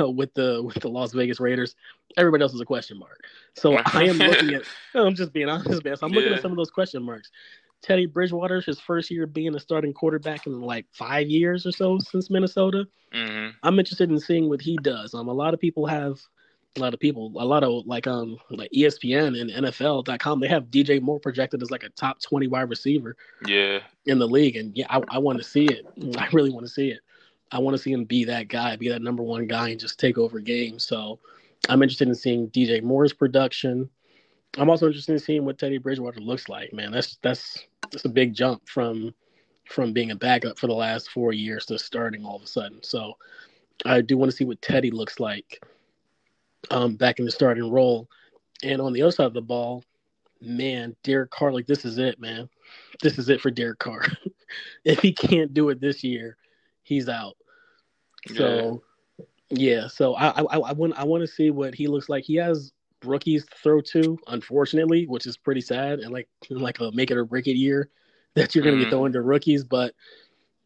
uh, 0.00 0.10
with 0.10 0.32
the 0.34 0.62
with 0.62 0.76
the 0.80 0.88
Las 0.88 1.12
Vegas 1.12 1.40
Raiders. 1.40 1.74
Everybody 2.16 2.42
else 2.42 2.54
is 2.54 2.60
a 2.60 2.66
question 2.66 2.98
mark. 2.98 3.24
So 3.54 3.76
I 3.76 4.04
am 4.04 4.18
looking 4.18 4.54
at. 4.54 4.62
I'm 4.94 5.14
just 5.14 5.32
being 5.32 5.48
honest, 5.48 5.84
man. 5.84 5.96
So 5.96 6.06
I'm 6.06 6.12
looking 6.12 6.30
yeah. 6.30 6.36
at 6.36 6.42
some 6.42 6.50
of 6.50 6.56
those 6.56 6.70
question 6.70 7.02
marks. 7.02 7.30
Teddy 7.82 8.06
Bridgewater, 8.06 8.60
his 8.60 8.80
first 8.80 9.10
year 9.10 9.26
being 9.26 9.54
a 9.54 9.60
starting 9.60 9.92
quarterback 9.92 10.46
in 10.46 10.60
like 10.60 10.86
five 10.92 11.28
years 11.28 11.66
or 11.66 11.72
so 11.72 11.98
since 11.98 12.30
Minnesota. 12.30 12.86
Mm-hmm. 13.14 13.50
I'm 13.62 13.78
interested 13.78 14.10
in 14.10 14.18
seeing 14.18 14.48
what 14.48 14.60
he 14.60 14.76
does. 14.82 15.14
Um, 15.14 15.28
a 15.28 15.32
lot 15.32 15.54
of 15.54 15.60
people 15.60 15.86
have, 15.86 16.18
a 16.76 16.80
lot 16.80 16.94
of 16.94 17.00
people, 17.00 17.32
a 17.36 17.44
lot 17.44 17.64
of 17.64 17.86
like 17.86 18.06
um 18.06 18.38
like 18.50 18.70
ESPN 18.72 19.40
and 19.40 19.66
NFL.com, 19.66 20.40
they 20.40 20.48
have 20.48 20.64
DJ 20.64 21.00
Moore 21.00 21.20
projected 21.20 21.62
as 21.62 21.70
like 21.70 21.82
a 21.82 21.88
top 21.90 22.20
20 22.20 22.48
wide 22.48 22.68
receiver. 22.70 23.16
Yeah. 23.46 23.80
In 24.06 24.18
the 24.18 24.28
league, 24.28 24.56
and 24.56 24.76
yeah, 24.76 24.86
I, 24.88 25.02
I 25.08 25.18
want 25.18 25.38
to 25.38 25.44
see 25.44 25.66
it. 25.66 25.86
I 26.18 26.28
really 26.32 26.50
want 26.50 26.66
to 26.66 26.72
see 26.72 26.90
it. 26.90 27.00
I 27.52 27.58
want 27.58 27.76
to 27.76 27.82
see 27.82 27.92
him 27.92 28.04
be 28.04 28.24
that 28.24 28.48
guy, 28.48 28.76
be 28.76 28.88
that 28.88 29.02
number 29.02 29.22
one 29.22 29.46
guy, 29.46 29.70
and 29.70 29.80
just 29.80 30.00
take 30.00 30.18
over 30.18 30.40
games. 30.40 30.84
So 30.84 31.20
I'm 31.68 31.82
interested 31.82 32.08
in 32.08 32.14
seeing 32.14 32.48
DJ 32.50 32.82
Moore's 32.82 33.12
production. 33.12 33.88
I'm 34.58 34.70
also 34.70 34.86
interested 34.86 35.12
in 35.12 35.18
seeing 35.18 35.44
what 35.44 35.58
Teddy 35.58 35.78
Bridgewater 35.78 36.20
looks 36.20 36.48
like. 36.48 36.72
Man, 36.72 36.92
that's 36.92 37.18
that's 37.22 37.64
that's 37.90 38.04
a 38.04 38.10
big 38.10 38.34
jump 38.34 38.68
from 38.68 39.14
from 39.68 39.92
being 39.92 40.10
a 40.12 40.16
backup 40.16 40.58
for 40.58 40.66
the 40.66 40.74
last 40.74 41.10
four 41.10 41.32
years 41.32 41.66
to 41.66 41.78
starting 41.78 42.24
all 42.24 42.36
of 42.36 42.42
a 42.42 42.46
sudden. 42.46 42.82
So 42.82 43.16
I 43.84 44.00
do 44.00 44.16
want 44.16 44.30
to 44.30 44.36
see 44.36 44.44
what 44.44 44.62
Teddy 44.62 44.90
looks 44.90 45.20
like 45.20 45.62
um, 46.70 46.96
back 46.96 47.18
in 47.18 47.24
the 47.24 47.30
starting 47.30 47.70
role. 47.70 48.08
And 48.62 48.80
on 48.80 48.92
the 48.92 49.02
other 49.02 49.12
side 49.12 49.26
of 49.26 49.34
the 49.34 49.42
ball, 49.42 49.84
man, 50.40 50.96
Derek 51.02 51.30
Carr, 51.30 51.52
like 51.52 51.66
this 51.66 51.84
is 51.84 51.98
it, 51.98 52.20
man. 52.20 52.48
This 53.02 53.18
is 53.18 53.28
it 53.28 53.40
for 53.40 53.50
Derek 53.50 53.78
Carr. 53.78 54.06
if 54.84 55.00
he 55.00 55.12
can't 55.12 55.52
do 55.52 55.68
it 55.68 55.80
this 55.80 56.02
year, 56.02 56.36
he's 56.82 57.08
out. 57.08 57.36
So 58.34 58.82
yeah, 59.50 59.86
so 59.86 60.14
I 60.14 60.40
I, 60.40 60.58
I 60.58 60.72
want 60.72 60.98
I 60.98 61.04
want 61.04 61.22
to 61.22 61.28
see 61.28 61.50
what 61.50 61.74
he 61.74 61.86
looks 61.86 62.08
like. 62.08 62.24
He 62.24 62.36
has 62.36 62.72
rookies 63.04 63.44
to 63.46 63.56
throw 63.62 63.80
to, 63.80 64.18
unfortunately, 64.26 65.06
which 65.06 65.26
is 65.26 65.36
pretty 65.36 65.60
sad 65.60 66.00
and 66.00 66.12
like 66.12 66.28
like 66.50 66.80
a 66.80 66.90
make 66.92 67.10
it 67.10 67.16
or 67.16 67.24
break 67.24 67.46
it 67.46 67.56
year 67.56 67.88
that 68.34 68.54
you're 68.54 68.64
gonna 68.64 68.76
mm-hmm. 68.76 68.84
be 68.84 68.90
throwing 68.90 69.12
to 69.12 69.22
rookies. 69.22 69.64
But 69.64 69.94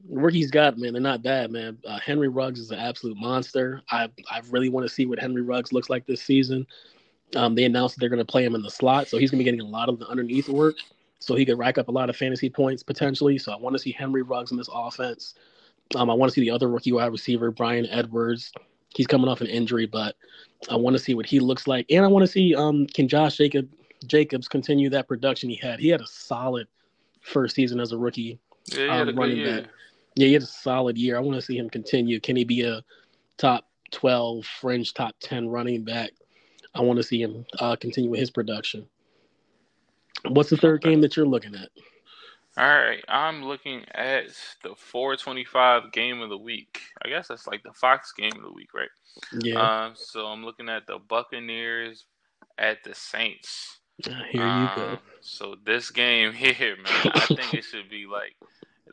rookies 0.08 0.50
got 0.50 0.78
man, 0.78 0.92
they're 0.92 1.02
not 1.02 1.22
bad, 1.22 1.50
man. 1.50 1.78
Uh, 1.86 1.98
Henry 1.98 2.28
Ruggs 2.28 2.60
is 2.60 2.70
an 2.70 2.78
absolute 2.78 3.16
monster. 3.16 3.82
I 3.90 4.08
I 4.30 4.40
really 4.50 4.68
want 4.68 4.86
to 4.86 4.94
see 4.94 5.06
what 5.06 5.18
Henry 5.18 5.42
Ruggs 5.42 5.72
looks 5.72 5.90
like 5.90 6.06
this 6.06 6.22
season. 6.22 6.66
Um, 7.36 7.54
they 7.54 7.64
announced 7.64 7.94
that 7.94 8.00
they're 8.00 8.08
gonna 8.08 8.24
play 8.24 8.44
him 8.44 8.54
in 8.54 8.62
the 8.62 8.70
slot, 8.70 9.08
so 9.08 9.18
he's 9.18 9.30
gonna 9.30 9.38
be 9.38 9.44
getting 9.44 9.60
a 9.60 9.64
lot 9.64 9.88
of 9.88 9.98
the 9.98 10.06
underneath 10.06 10.48
work, 10.48 10.76
so 11.18 11.34
he 11.34 11.44
could 11.44 11.58
rack 11.58 11.78
up 11.78 11.88
a 11.88 11.92
lot 11.92 12.10
of 12.10 12.16
fantasy 12.16 12.50
points 12.50 12.82
potentially. 12.82 13.38
So 13.38 13.52
I 13.52 13.56
want 13.56 13.74
to 13.74 13.78
see 13.78 13.92
Henry 13.92 14.22
Ruggs 14.22 14.50
in 14.50 14.56
this 14.56 14.70
offense. 14.72 15.34
Um, 15.94 16.08
I 16.10 16.14
want 16.14 16.30
to 16.30 16.34
see 16.34 16.40
the 16.40 16.50
other 16.50 16.68
rookie 16.68 16.92
wide 16.92 17.12
receiver, 17.12 17.50
Bryan 17.50 17.86
Edwards. 17.86 18.52
He's 18.94 19.06
coming 19.06 19.28
off 19.28 19.40
an 19.40 19.46
injury, 19.46 19.86
but 19.86 20.16
I 20.68 20.76
want 20.76 20.96
to 20.96 21.02
see 21.02 21.14
what 21.14 21.26
he 21.26 21.40
looks 21.40 21.66
like, 21.66 21.86
and 21.90 22.04
I 22.04 22.08
want 22.08 22.24
to 22.24 22.30
see 22.30 22.54
um 22.54 22.86
can 22.86 23.06
Josh 23.06 23.36
Jacob 23.36 23.68
Jacobs 24.06 24.48
continue 24.48 24.90
that 24.90 25.06
production 25.06 25.50
he 25.50 25.56
had. 25.56 25.78
He 25.78 25.88
had 25.88 26.00
a 26.00 26.06
solid 26.06 26.66
first 27.20 27.54
season 27.54 27.80
as 27.80 27.92
a 27.92 27.98
rookie 27.98 28.38
yeah, 28.66 29.00
um, 29.00 29.16
running 29.16 29.44
back. 29.44 29.64
Yeah, 30.20 30.26
he 30.26 30.34
had 30.34 30.42
a 30.42 30.46
solid 30.46 30.98
year. 30.98 31.16
I 31.16 31.20
want 31.20 31.36
to 31.36 31.40
see 31.40 31.56
him 31.56 31.70
continue. 31.70 32.20
Can 32.20 32.36
he 32.36 32.44
be 32.44 32.60
a 32.60 32.82
top 33.38 33.64
twelve, 33.90 34.44
fringe 34.44 34.92
top 34.92 35.14
ten 35.18 35.48
running 35.48 35.82
back? 35.82 36.10
I 36.74 36.82
want 36.82 36.98
to 36.98 37.02
see 37.02 37.22
him 37.22 37.46
uh, 37.58 37.74
continue 37.76 38.10
with 38.10 38.20
his 38.20 38.30
production. 38.30 38.86
What's 40.28 40.50
the 40.50 40.58
third 40.58 40.82
game 40.82 41.00
that 41.00 41.16
you're 41.16 41.24
looking 41.24 41.54
at? 41.54 41.70
All 42.58 42.68
right, 42.68 43.02
I'm 43.08 43.44
looking 43.44 43.86
at 43.94 44.26
the 44.62 44.74
425 44.76 45.90
game 45.92 46.20
of 46.20 46.28
the 46.28 46.36
week. 46.36 46.82
I 47.02 47.08
guess 47.08 47.28
that's 47.28 47.46
like 47.46 47.62
the 47.62 47.72
Fox 47.72 48.12
game 48.12 48.32
of 48.36 48.42
the 48.42 48.52
week, 48.52 48.74
right? 48.74 48.90
Yeah. 49.40 49.86
Um, 49.86 49.92
so 49.94 50.26
I'm 50.26 50.44
looking 50.44 50.68
at 50.68 50.86
the 50.86 50.98
Buccaneers 50.98 52.04
at 52.58 52.84
the 52.84 52.94
Saints. 52.94 53.78
Ah, 54.06 54.22
here 54.30 54.42
um, 54.42 54.62
you 54.62 54.68
go. 54.76 54.88
Um, 54.90 54.98
so 55.22 55.56
this 55.64 55.90
game 55.90 56.32
here, 56.34 56.76
man, 56.76 57.12
I 57.14 57.20
think 57.20 57.54
it 57.54 57.64
should 57.64 57.88
be 57.88 58.04
like 58.04 58.36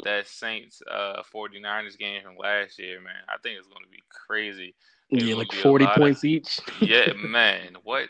that 0.03 0.27
Saints 0.27 0.81
uh 0.89 1.21
49ers 1.33 1.97
game 1.97 2.21
from 2.23 2.37
last 2.37 2.79
year, 2.79 3.01
man. 3.01 3.13
I 3.27 3.37
think 3.41 3.57
it's 3.57 3.67
going 3.67 3.83
to 3.83 3.91
be 3.91 4.03
crazy. 4.09 4.75
It's 5.09 5.23
yeah, 5.23 5.35
like 5.35 5.51
40 5.51 5.87
points 5.95 6.19
of, 6.19 6.25
each. 6.25 6.59
yeah, 6.81 7.13
man. 7.17 7.77
What? 7.83 8.09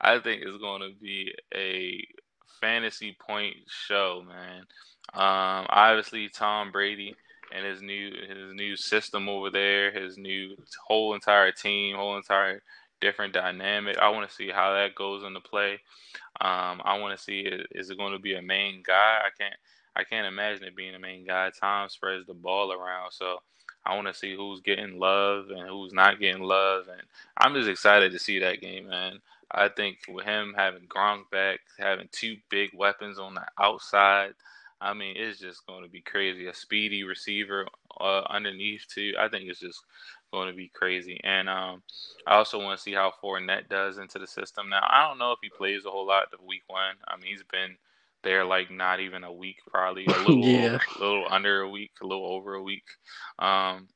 I 0.00 0.18
think 0.18 0.42
it's 0.42 0.56
going 0.56 0.82
to 0.82 0.90
be 1.00 1.32
a 1.54 2.04
fantasy 2.60 3.16
point 3.26 3.56
show, 3.66 4.24
man. 4.26 4.62
Um, 5.12 5.66
obviously 5.68 6.28
Tom 6.28 6.72
Brady 6.72 7.14
and 7.54 7.64
his 7.64 7.82
new 7.82 8.10
his 8.28 8.52
new 8.54 8.76
system 8.76 9.28
over 9.28 9.50
there, 9.50 9.92
his 9.92 10.18
new 10.18 10.56
whole 10.86 11.14
entire 11.14 11.52
team, 11.52 11.96
whole 11.96 12.16
entire 12.16 12.62
different 13.00 13.32
dynamic. 13.32 13.98
I 13.98 14.08
want 14.08 14.28
to 14.28 14.34
see 14.34 14.50
how 14.50 14.72
that 14.72 14.94
goes 14.94 15.22
into 15.22 15.40
play. 15.40 15.74
Um, 16.40 16.80
I 16.84 16.98
want 16.98 17.16
to 17.16 17.22
see 17.22 17.48
is 17.72 17.90
it 17.90 17.98
going 17.98 18.12
to 18.12 18.18
be 18.18 18.34
a 18.34 18.42
main 18.42 18.82
guy? 18.84 19.20
I 19.24 19.28
can't 19.38 19.54
I 19.96 20.04
can't 20.04 20.26
imagine 20.26 20.64
it 20.64 20.76
being 20.76 20.92
the 20.92 20.98
main 20.98 21.24
guy. 21.24 21.50
Tom 21.50 21.88
spreads 21.88 22.26
the 22.26 22.34
ball 22.34 22.72
around, 22.72 23.12
so 23.12 23.38
I 23.86 23.94
want 23.94 24.08
to 24.08 24.14
see 24.14 24.34
who's 24.34 24.60
getting 24.60 24.98
love 24.98 25.50
and 25.50 25.68
who's 25.68 25.92
not 25.92 26.20
getting 26.20 26.42
love, 26.42 26.88
and 26.88 27.02
I'm 27.36 27.54
just 27.54 27.68
excited 27.68 28.12
to 28.12 28.18
see 28.18 28.38
that 28.40 28.60
game, 28.60 28.88
man. 28.88 29.20
I 29.50 29.68
think 29.68 29.98
with 30.08 30.24
him 30.24 30.54
having 30.56 30.88
Gronk 30.88 31.30
back, 31.30 31.60
having 31.78 32.08
two 32.10 32.36
big 32.50 32.70
weapons 32.74 33.18
on 33.18 33.34
the 33.34 33.44
outside, 33.58 34.34
I 34.80 34.92
mean, 34.94 35.14
it's 35.16 35.38
just 35.38 35.66
going 35.66 35.82
to 35.82 35.88
be 35.88 36.00
crazy. 36.00 36.46
A 36.46 36.54
speedy 36.54 37.04
receiver 37.04 37.66
uh, 38.00 38.22
underneath 38.28 38.86
too. 38.92 39.14
I 39.18 39.28
think 39.28 39.48
it's 39.48 39.60
just 39.60 39.80
going 40.32 40.48
to 40.48 40.54
be 40.54 40.68
crazy. 40.68 41.20
And 41.22 41.48
um, 41.48 41.82
I 42.26 42.34
also 42.34 42.58
want 42.58 42.76
to 42.76 42.82
see 42.82 42.92
how 42.92 43.12
Fournette 43.22 43.68
does 43.68 43.98
into 43.98 44.18
the 44.18 44.26
system. 44.26 44.68
Now, 44.68 44.84
I 44.88 45.08
don't 45.08 45.18
know 45.18 45.32
if 45.32 45.38
he 45.40 45.48
plays 45.48 45.84
a 45.84 45.90
whole 45.90 46.06
lot 46.06 46.30
the 46.30 46.44
week 46.44 46.64
one. 46.66 46.96
I 47.06 47.16
mean, 47.16 47.26
he's 47.30 47.44
been 47.50 47.76
there 48.24 48.44
like 48.44 48.70
not 48.70 49.00
even 49.00 49.24
a 49.24 49.32
week, 49.32 49.56
probably 49.70 50.06
a 50.06 50.08
little, 50.18 50.38
yeah. 50.38 50.78
a 50.96 50.98
little 50.98 51.26
under 51.30 51.60
a 51.60 51.70
week, 51.70 51.92
a 52.02 52.06
little 52.06 52.26
over 52.26 52.54
a 52.54 52.62
week. 52.62 52.84
Um, 53.38 53.88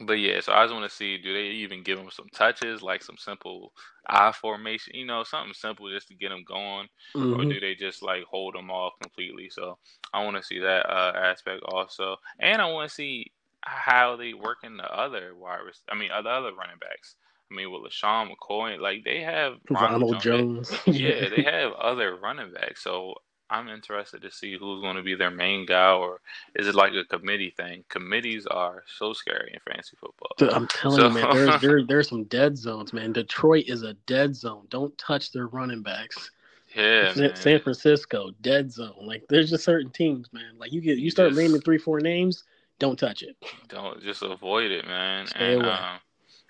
but 0.00 0.14
yeah, 0.14 0.40
so 0.40 0.52
I 0.52 0.64
just 0.64 0.74
want 0.74 0.88
to 0.88 0.96
see 0.96 1.18
do 1.18 1.32
they 1.32 1.48
even 1.48 1.82
give 1.82 1.98
him 1.98 2.10
some 2.10 2.28
touches, 2.32 2.82
like 2.82 3.02
some 3.02 3.16
simple 3.18 3.72
I 4.06 4.32
formation, 4.32 4.94
you 4.94 5.06
know, 5.06 5.24
something 5.24 5.54
simple 5.54 5.90
just 5.90 6.08
to 6.08 6.14
get 6.14 6.30
him 6.30 6.44
going, 6.46 6.86
mm-hmm. 7.16 7.40
or 7.40 7.44
do 7.44 7.58
they 7.58 7.74
just 7.74 8.02
like 8.02 8.24
hold 8.24 8.54
him 8.54 8.70
off 8.70 8.94
completely? 9.02 9.50
So 9.50 9.78
I 10.12 10.24
want 10.24 10.36
to 10.36 10.42
see 10.42 10.60
that 10.60 10.88
uh, 10.88 11.12
aspect 11.16 11.62
also, 11.64 12.16
and 12.38 12.62
I 12.62 12.70
want 12.70 12.88
to 12.88 12.94
see 12.94 13.32
how 13.62 14.16
they 14.16 14.34
working 14.34 14.76
the 14.76 14.84
other 14.84 15.34
wide. 15.34 15.58
I 15.90 15.96
mean, 15.96 16.10
other 16.12 16.30
other 16.30 16.54
running 16.54 16.78
backs. 16.80 17.16
I 17.50 17.54
mean, 17.54 17.70
with 17.72 17.90
LeSean 17.90 18.30
McCoy, 18.30 18.78
like 18.78 19.04
they 19.04 19.22
have 19.22 19.54
Ronald, 19.70 20.20
Jones. 20.20 20.70
yeah, 20.86 21.28
they 21.34 21.42
have 21.42 21.72
other 21.72 22.16
running 22.16 22.52
backs. 22.52 22.84
So 22.84 23.14
I'm 23.50 23.68
interested 23.68 24.22
to 24.22 24.30
see 24.30 24.56
who's 24.58 24.80
going 24.80 24.96
to 24.96 25.02
be 25.02 25.14
their 25.14 25.30
main 25.30 25.66
guy, 25.66 25.92
or 25.92 26.20
is 26.54 26.66
it 26.68 26.74
like 26.74 26.92
a 26.92 27.04
committee 27.04 27.54
thing? 27.56 27.84
Committees 27.88 28.46
are 28.46 28.84
so 28.98 29.12
scary 29.12 29.52
in 29.54 29.60
fantasy 29.60 29.96
football. 29.98 30.54
I'm 30.54 30.68
telling 30.68 30.98
so... 30.98 31.08
you, 31.08 31.14
man, 31.14 31.34
there's 31.34 31.60
there, 31.60 31.84
there's 31.88 32.08
some 32.08 32.24
dead 32.24 32.58
zones, 32.58 32.92
man. 32.92 33.12
Detroit 33.12 33.64
is 33.68 33.82
a 33.82 33.94
dead 34.06 34.36
zone. 34.36 34.66
Don't 34.68 34.96
touch 34.98 35.32
their 35.32 35.46
running 35.46 35.82
backs. 35.82 36.30
Yeah, 36.76 37.14
San, 37.14 37.34
San 37.34 37.60
Francisco, 37.60 38.30
dead 38.42 38.70
zone. 38.70 38.94
Like 39.00 39.24
there's 39.28 39.50
just 39.50 39.64
certain 39.64 39.90
teams, 39.90 40.30
man. 40.32 40.58
Like 40.58 40.72
you 40.72 40.82
get 40.82 40.98
you 40.98 41.10
start 41.10 41.32
naming 41.34 41.62
three, 41.62 41.78
four 41.78 42.00
names, 42.00 42.44
don't 42.78 42.98
touch 42.98 43.22
it. 43.22 43.36
Don't 43.68 44.02
just 44.02 44.22
avoid 44.22 44.70
it, 44.70 44.86
man. 44.86 45.26
Stay 45.26 45.54
and, 45.54 45.62
away. 45.62 45.72
Um, 45.72 45.98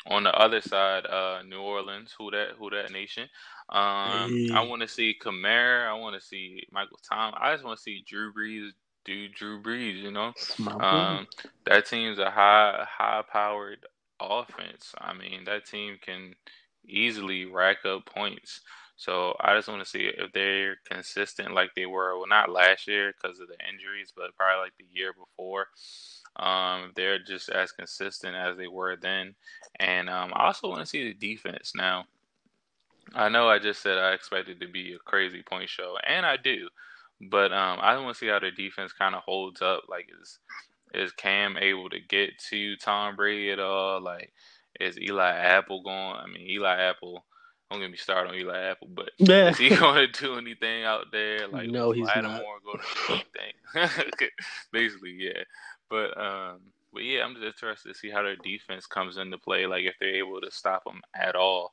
on 0.09 0.25
the 0.25 0.35
other 0.35 0.61
side, 0.61 1.07
uh, 1.07 1.43
New 1.47 1.61
Orleans, 1.61 2.15
who 2.19 2.31
that 2.31 2.49
who 2.59 2.71
that 2.71 2.91
nation. 2.91 3.29
Um, 3.69 4.31
hey. 4.31 4.51
I 4.53 4.63
want 4.63 4.83
to 4.83 4.89
see 4.89 5.17
Kamara. 5.23 5.87
I 5.87 5.95
want 5.95 6.21
to 6.21 6.27
see 6.27 6.63
Michael 6.73 6.99
Tom. 7.09 7.35
I 7.37 7.53
just 7.53 7.65
want 7.65 7.77
to 7.77 7.83
see 7.83 8.05
Drew 8.07 8.33
Brees 8.33 8.71
do 9.05 9.29
Drew 9.29 9.63
Brees. 9.63 10.03
You 10.03 10.11
know, 10.11 10.33
um, 10.81 11.27
that 11.67 11.87
team's 11.87 12.19
a 12.19 12.31
high 12.31 12.87
high 12.89 13.23
powered 13.31 13.87
offense. 14.21 14.95
I 14.99 15.13
mean, 15.15 15.45
that 15.45 15.67
team 15.67 15.99
can 16.01 16.35
easily 16.87 17.45
rack 17.45 17.85
up 17.85 18.07
points. 18.07 18.61
So 18.99 19.37
I 19.39 19.55
just 19.57 19.69
want 19.69 19.81
to 19.81 19.89
see 19.89 20.11
if 20.19 20.33
they're 20.33 20.77
consistent 20.91 21.55
like 21.55 21.71
they 21.77 21.87
were. 21.87 22.19
Well, 22.19 22.27
not 22.29 22.51
last 22.51 22.89
year 22.89 23.15
because 23.15 23.39
of 23.39 23.47
the 23.47 23.57
injuries, 23.73 24.13
but 24.15 24.37
probably 24.37 24.61
like 24.65 24.73
the 24.77 24.87
year 24.93 25.13
before. 25.13 25.69
Um, 26.37 26.93
they're 26.97 27.21
just 27.21 27.49
as 27.49 27.71
consistent 27.71 28.35
as 28.35 28.57
they 28.57 28.67
were 28.67 28.97
then. 28.97 29.37
And 29.79 30.11
um, 30.11 30.33
I 30.35 30.47
also 30.47 30.69
want 30.69 30.81
to 30.81 30.87
see 30.87 31.05
the 31.05 31.15
defense 31.15 31.73
now. 31.77 32.07
I 33.15 33.29
know 33.29 33.49
I 33.49 33.61
just 33.61 33.83
said 33.83 33.99
I 33.99 34.13
expected 34.15 34.61
to 34.61 34.69
be 34.69 34.95
a 34.95 34.99
crazy 34.99 35.43
point 35.43 35.69
show, 35.71 35.97
and 36.07 36.27
I 36.27 36.37
do. 36.37 36.69
But 37.21 37.53
um, 37.53 37.79
I 37.81 37.97
want 37.99 38.17
to 38.17 38.19
see 38.19 38.29
how 38.29 38.41
the 38.41 38.51
defense 38.51 38.93
kind 38.93 39.15
of 39.15 39.23
holds 39.23 39.63
up. 39.63 39.85
Like, 39.89 40.09
is 40.21 40.41
is 40.93 41.13
Cam 41.13 41.57
able 41.57 41.89
to 41.91 42.01
get 42.01 42.37
to 42.51 42.77
Tom 42.77 43.15
Brady 43.15 43.53
at 43.53 43.61
all? 43.61 44.01
Like, 44.01 44.33
is 44.81 44.99
Eli 44.99 45.31
Apple 45.31 45.83
going? 45.83 46.17
I 46.17 46.27
mean, 46.27 46.49
Eli 46.51 46.75
Apple. 46.77 47.25
Don't 47.71 47.81
get 47.81 47.91
me 47.91 47.97
started 47.99 48.31
on 48.31 48.37
Eli 48.37 48.59
Apple, 48.59 48.89
but 48.95 49.11
yeah. 49.19 49.51
is 49.51 49.59
he 49.59 49.69
going 49.69 50.07
to 50.11 50.21
do 50.21 50.37
anything 50.37 50.85
out 50.85 51.07
there? 51.13 51.49
Like, 51.49 51.69
no, 51.69 51.93
he's 51.93 52.07
not. 52.07 52.43
Go 52.65 52.79
to 52.79 53.13
anything? 53.13 54.31
Basically, 54.73 55.17
yeah. 55.19 55.43
But 55.91 56.19
um, 56.19 56.61
but 56.93 57.05
yeah, 57.05 57.25
I'm 57.25 57.35
just 57.35 57.45
interested 57.45 57.93
to 57.93 57.99
see 57.99 58.11
how 58.11 58.23
their 58.23 58.37
defense 58.37 58.87
comes 58.87 59.19
into 59.19 59.39
play. 59.39 59.67
Like 59.67 59.85
if 59.85 59.95
they're 60.01 60.17
able 60.17 60.41
to 60.41 60.51
stop 60.51 60.85
them 60.85 61.03
at 61.15 61.35
all. 61.35 61.73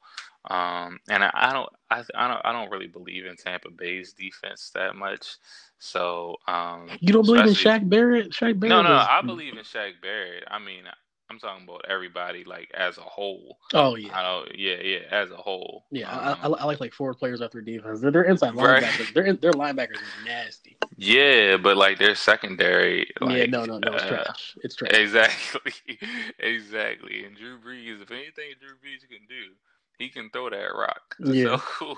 Um, 0.49 0.99
and 1.09 1.23
I, 1.23 1.31
I 1.33 1.53
don't, 1.53 1.69
I, 1.89 2.03
I 2.13 2.27
don't, 2.27 2.41
I 2.45 2.53
don't 2.53 2.69
really 2.69 2.87
believe 2.87 3.25
in 3.25 3.35
Tampa 3.35 3.71
Bay's 3.71 4.13
defense 4.13 4.69
that 4.75 4.95
much. 4.95 5.37
So 5.79 6.35
um, 6.47 6.87
you 6.99 7.13
don't 7.13 7.25
believe 7.25 7.45
in 7.45 7.53
Shaq 7.53 7.89
Barrett? 7.89 8.29
Shaq 8.31 8.59
Barrett? 8.59 8.69
No, 8.69 8.81
no, 8.83 8.95
I 8.95 9.21
believe 9.25 9.53
in 9.53 9.63
Shaq 9.63 9.93
Barrett. 10.01 10.43
I 10.47 10.59
mean, 10.59 10.83
I'm 11.29 11.39
talking 11.39 11.63
about 11.63 11.85
everybody 11.89 12.43
like 12.43 12.69
as 12.75 12.97
a 12.97 13.01
whole. 13.01 13.57
Oh 13.73 13.95
yeah. 13.95 14.17
I 14.17 14.21
know, 14.21 14.45
yeah, 14.53 14.75
yeah, 14.81 14.99
as 15.09 15.31
a 15.31 15.37
whole. 15.37 15.85
Yeah, 15.91 16.11
um, 16.11 16.37
I, 16.53 16.57
I, 16.59 16.65
like 16.65 16.79
like 16.79 16.93
forward 16.93 17.15
players 17.15 17.41
after 17.41 17.61
defense. 17.61 17.99
They're, 17.99 18.11
they're 18.11 18.23
inside 18.23 18.55
right. 18.55 18.83
linebackers. 18.83 19.13
Their 19.13 19.33
their 19.33 19.51
linebackers 19.53 19.97
are 19.97 20.25
nasty. 20.25 20.77
Yeah, 20.97 21.57
but 21.57 21.77
like 21.77 21.97
their 21.97 22.13
secondary. 22.13 23.09
Like, 23.19 23.37
yeah, 23.37 23.45
no, 23.45 23.65
no, 23.65 23.79
no, 23.79 23.93
it's 23.93 24.03
uh, 24.03 24.07
trash. 24.07 24.57
It's 24.63 24.75
trash. 24.75 24.91
Exactly, 24.93 25.73
exactly. 26.39 27.25
And 27.25 27.35
Drew 27.35 27.57
Brees, 27.57 28.01
if 28.01 28.11
anything 28.11 28.51
Drew 28.59 28.75
Brees 28.75 29.07
can 29.09 29.25
do, 29.27 29.53
he 29.97 30.09
can 30.09 30.29
throw 30.29 30.49
that 30.49 30.75
rock. 30.75 31.15
Yeah. 31.25 31.59
So, 31.79 31.97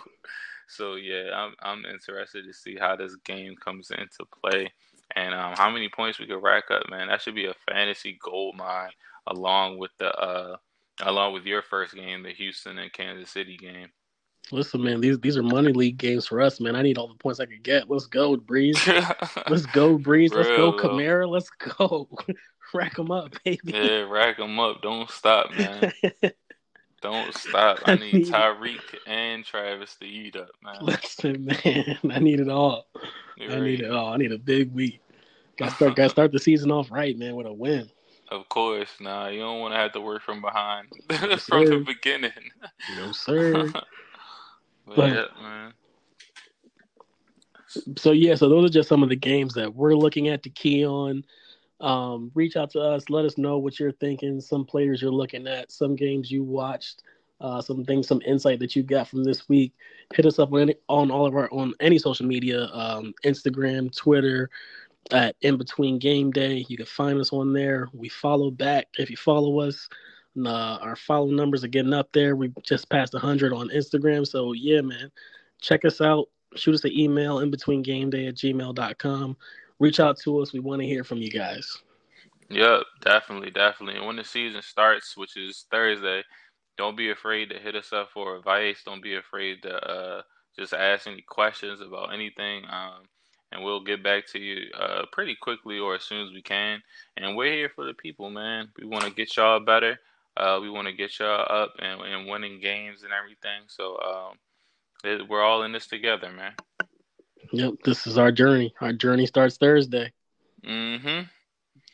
so 0.70 0.96
yeah, 0.96 1.32
I'm 1.36 1.54
I'm 1.62 1.86
interested 1.86 2.46
to 2.46 2.54
see 2.54 2.78
how 2.78 2.96
this 2.96 3.16
game 3.26 3.56
comes 3.58 3.92
into 3.92 4.26
play 4.42 4.72
and 5.16 5.34
um, 5.34 5.54
how 5.58 5.70
many 5.70 5.90
points 5.90 6.18
we 6.18 6.28
could 6.28 6.42
rack 6.42 6.72
up, 6.72 6.90
man. 6.90 7.08
That 7.08 7.22
should 7.22 7.36
be 7.36 7.46
a 7.46 7.56
fantasy 7.70 8.18
gold 8.22 8.56
mine 8.56 8.92
along 9.28 9.78
with 9.78 9.92
the 10.00 10.14
uh, 10.16 10.58
along 11.02 11.34
with 11.34 11.46
your 11.46 11.62
first 11.62 11.94
game, 11.94 12.24
the 12.24 12.32
Houston 12.32 12.78
and 12.80 12.92
Kansas 12.92 13.30
City 13.30 13.58
game. 13.58 13.90
Listen, 14.52 14.82
man, 14.82 15.02
these 15.02 15.20
these 15.20 15.38
are 15.38 15.44
money 15.44 15.74
league 15.74 15.98
games 15.98 16.26
for 16.26 16.42
us, 16.42 16.60
man. 16.60 16.76
I 16.76 16.82
need 16.82 16.98
all 16.98 17.08
the 17.08 17.16
points 17.16 17.40
I 17.40 17.46
could 17.46 17.64
get. 17.64 17.90
Let's 17.90 18.06
go, 18.06 18.38
Brees. 18.38 18.76
Let's 19.50 19.66
go, 19.68 19.98
Brees. 19.98 20.34
Let's 20.34 20.48
go, 20.50 20.72
Kamara. 20.74 21.30
Let's 21.30 21.50
go. 21.50 22.10
rack 22.74 22.96
them 22.96 23.12
up, 23.12 23.34
baby. 23.44 23.60
Yeah, 23.66 24.02
rack 24.02 24.38
them 24.38 24.60
up. 24.60 24.82
Don't 24.82 25.10
stop, 25.10 25.52
man. 25.52 25.92
Don't 27.02 27.34
stop. 27.34 27.80
I 27.86 27.96
need 27.96 28.26
Tyreek 28.26 28.96
and 29.06 29.46
Travis 29.46 29.96
to 29.98 30.06
eat 30.06 30.36
up, 30.36 30.50
man. 30.64 30.78
Listen, 30.82 31.46
man, 31.46 32.00
I 32.10 32.20
need 32.20 32.40
it 32.40 32.50
all. 32.50 32.88
You're 33.38 33.52
I 33.52 33.60
need 33.60 33.82
it 33.82 33.92
all. 33.92 34.14
I 34.14 34.18
need 34.18 34.32
a 34.32 34.40
big 34.40 34.74
week. 34.74 35.00
Got 35.58 35.74
start. 35.74 35.96
Got 35.96 36.12
start 36.12 36.32
the 36.32 36.40
season 36.40 36.72
off 36.72 36.90
right, 36.92 37.18
man, 37.18 37.36
with 37.36 37.46
a 37.46 37.54
win. 37.54 37.90
Of 38.30 38.50
course, 38.50 38.90
nah. 39.00 39.28
You 39.28 39.40
don't 39.40 39.62
want 39.62 39.74
to 39.74 39.78
have 39.78 39.94
to 39.94 40.02
work 40.02 40.22
from 40.22 40.42
behind 40.42 40.88
from 41.40 41.66
the 41.66 41.84
beginning. 41.86 42.32
No 42.98 43.12
sir. 43.12 43.68
but, 43.74 43.86
but 44.96 45.10
yeah, 45.14 45.26
man. 45.42 45.74
So 47.98 48.12
yeah, 48.12 48.36
so 48.36 48.50
those 48.50 48.70
are 48.70 48.74
just 48.74 48.90
some 48.90 49.04
of 49.04 49.10
the 49.10 49.16
games 49.16 49.54
that 49.54 49.74
we're 49.74 49.96
looking 49.96 50.28
at 50.28 50.44
to 50.44 50.50
key 50.50 50.86
on. 50.86 51.24
Um, 51.80 52.32
reach 52.34 52.56
out 52.56 52.72
to 52.72 52.82
us. 52.82 53.10
Let 53.10 53.26
us 53.26 53.38
know 53.38 53.58
what 53.60 53.80
you're 53.80 53.92
thinking. 53.92 54.42
Some 54.42 54.66
players 54.66 55.02
you're 55.02 55.12
looking 55.12 55.48
at. 55.48 55.72
Some 55.72 55.96
games 55.96 56.32
you 56.32 56.44
watched. 56.44 57.04
Uh, 57.40 57.62
some 57.62 57.86
things, 57.86 58.08
some 58.08 58.22
insight 58.26 58.58
that 58.58 58.76
you 58.76 58.82
got 58.82 59.08
from 59.08 59.24
this 59.24 59.48
week. 59.48 59.72
Hit 60.16 60.26
us 60.26 60.40
up 60.40 60.52
on, 60.54 60.62
any, 60.62 60.76
on 60.90 61.12
all 61.12 61.28
of 61.28 61.36
our 61.36 61.48
on 61.52 61.74
any 61.80 62.00
social 62.00 62.26
media, 62.26 62.66
um, 62.74 63.14
Instagram, 63.24 63.96
Twitter, 63.96 64.50
at 65.12 65.36
In 65.42 65.58
Between 65.58 66.00
Game 66.00 66.32
Day. 66.32 66.66
You 66.68 66.78
can 66.78 66.86
find 66.86 67.20
us 67.20 67.34
on 67.34 67.54
there. 67.54 67.88
We 67.94 68.10
follow 68.10 68.52
back 68.52 68.88
if 68.98 69.10
you 69.10 69.18
follow 69.18 69.60
us. 69.60 69.88
Uh, 70.46 70.78
our 70.82 70.96
follow 70.96 71.28
numbers 71.28 71.64
are 71.64 71.70
getting 71.70 71.94
up 71.94 72.10
there. 72.14 72.36
We 72.36 72.54
just 72.64 72.90
passed 72.90 73.14
100 73.14 73.54
on 73.54 73.70
Instagram. 73.70 74.28
So, 74.28 74.54
yeah, 74.54 74.82
man, 74.82 75.12
check 75.62 75.86
us 75.86 76.02
out. 76.02 76.30
Shoot 76.56 76.76
us 76.76 76.84
an 76.86 76.98
email 76.98 77.40
in 77.40 77.52
between 77.52 77.82
game 77.82 78.10
day 78.10 78.28
at 78.28 78.36
gmail.com. 78.36 79.38
Reach 79.80 80.00
out 80.00 80.18
to 80.20 80.40
us. 80.40 80.54
We 80.54 80.60
want 80.60 80.82
to 80.82 80.88
hear 80.88 81.04
from 81.04 81.20
you 81.20 81.30
guys. 81.30 81.78
Yep, 82.50 82.84
definitely, 83.02 83.52
definitely. 83.52 83.98
And 83.98 84.08
when 84.08 84.16
the 84.16 84.24
season 84.24 84.62
starts, 84.62 85.18
which 85.18 85.36
is 85.36 85.66
Thursday, 85.70 86.24
don't 86.78 86.96
be 86.96 87.12
afraid 87.12 87.50
to 87.50 87.60
hit 87.60 87.76
us 87.76 87.92
up 87.92 88.10
for 88.14 88.38
advice. 88.38 88.82
Don't 88.86 89.04
be 89.04 89.16
afraid 89.16 89.64
to 89.64 89.76
uh, 89.76 90.22
just 90.58 90.74
ask 90.74 91.08
any 91.08 91.22
questions 91.22 91.82
about 91.82 92.14
anything. 92.14 92.64
Um, 92.70 93.04
and 93.52 93.64
we'll 93.64 93.84
get 93.84 94.04
back 94.04 94.28
to 94.28 94.40
you 94.40 94.70
uh, 94.74 95.04
pretty 95.12 95.36
quickly 95.36 95.80
or 95.80 95.96
as 95.96 96.04
soon 96.04 96.26
as 96.28 96.34
we 96.34 96.42
can. 96.42 96.82
And 97.16 97.36
we're 97.36 97.54
here 97.54 97.72
for 97.74 97.86
the 97.86 97.94
people, 97.94 98.30
man. 98.30 98.70
We 98.78 98.86
want 98.86 99.06
to 99.06 99.12
get 99.12 99.36
y'all 99.38 99.60
better. 99.60 100.00
Uh, 100.36 100.60
we 100.62 100.70
want 100.70 100.88
to 100.88 100.94
get 100.94 101.18
y'all 101.20 101.46
up 101.50 101.74
and, 101.80 102.02
and, 102.02 102.28
winning 102.28 102.60
games 102.60 103.04
and 103.04 103.12
everything. 103.12 103.62
So 103.68 103.98
um, 103.98 104.38
it, 105.04 105.28
we're 105.28 105.42
all 105.42 105.64
in 105.64 105.72
this 105.72 105.88
together, 105.88 106.32
man. 106.32 106.52
Yep, 107.52 107.76
this 107.86 108.06
is 108.06 108.18
our 108.18 108.32
journey. 108.32 108.74
Our 108.82 108.94
journey 108.94 109.26
starts 109.26 109.58
Thursday. 109.58 110.12
Mm-hmm. 110.64 111.22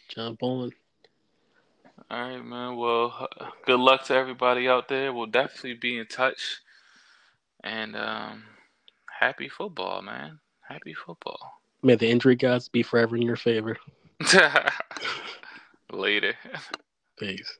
Jump 0.09 0.43
on. 0.43 0.71
All 2.11 2.19
right, 2.19 2.43
man. 2.43 2.75
Well, 2.75 3.27
good 3.65 3.79
luck 3.79 4.03
to 4.05 4.13
everybody 4.13 4.67
out 4.67 4.87
there. 4.87 5.13
We'll 5.13 5.27
definitely 5.27 5.75
be 5.75 5.97
in 5.97 6.07
touch. 6.07 6.59
And 7.63 7.95
um, 7.95 8.43
happy 9.19 9.47
football, 9.47 10.01
man. 10.01 10.39
Happy 10.73 10.95
football. 10.95 11.61
May 11.83 11.93
the 11.93 12.09
injury 12.09 12.35
gods 12.35 12.67
be 12.67 12.81
forever 12.81 13.15
in 13.15 13.21
your 13.21 13.35
favor. 13.35 13.77
Later. 15.91 16.33
Peace. 17.19 17.59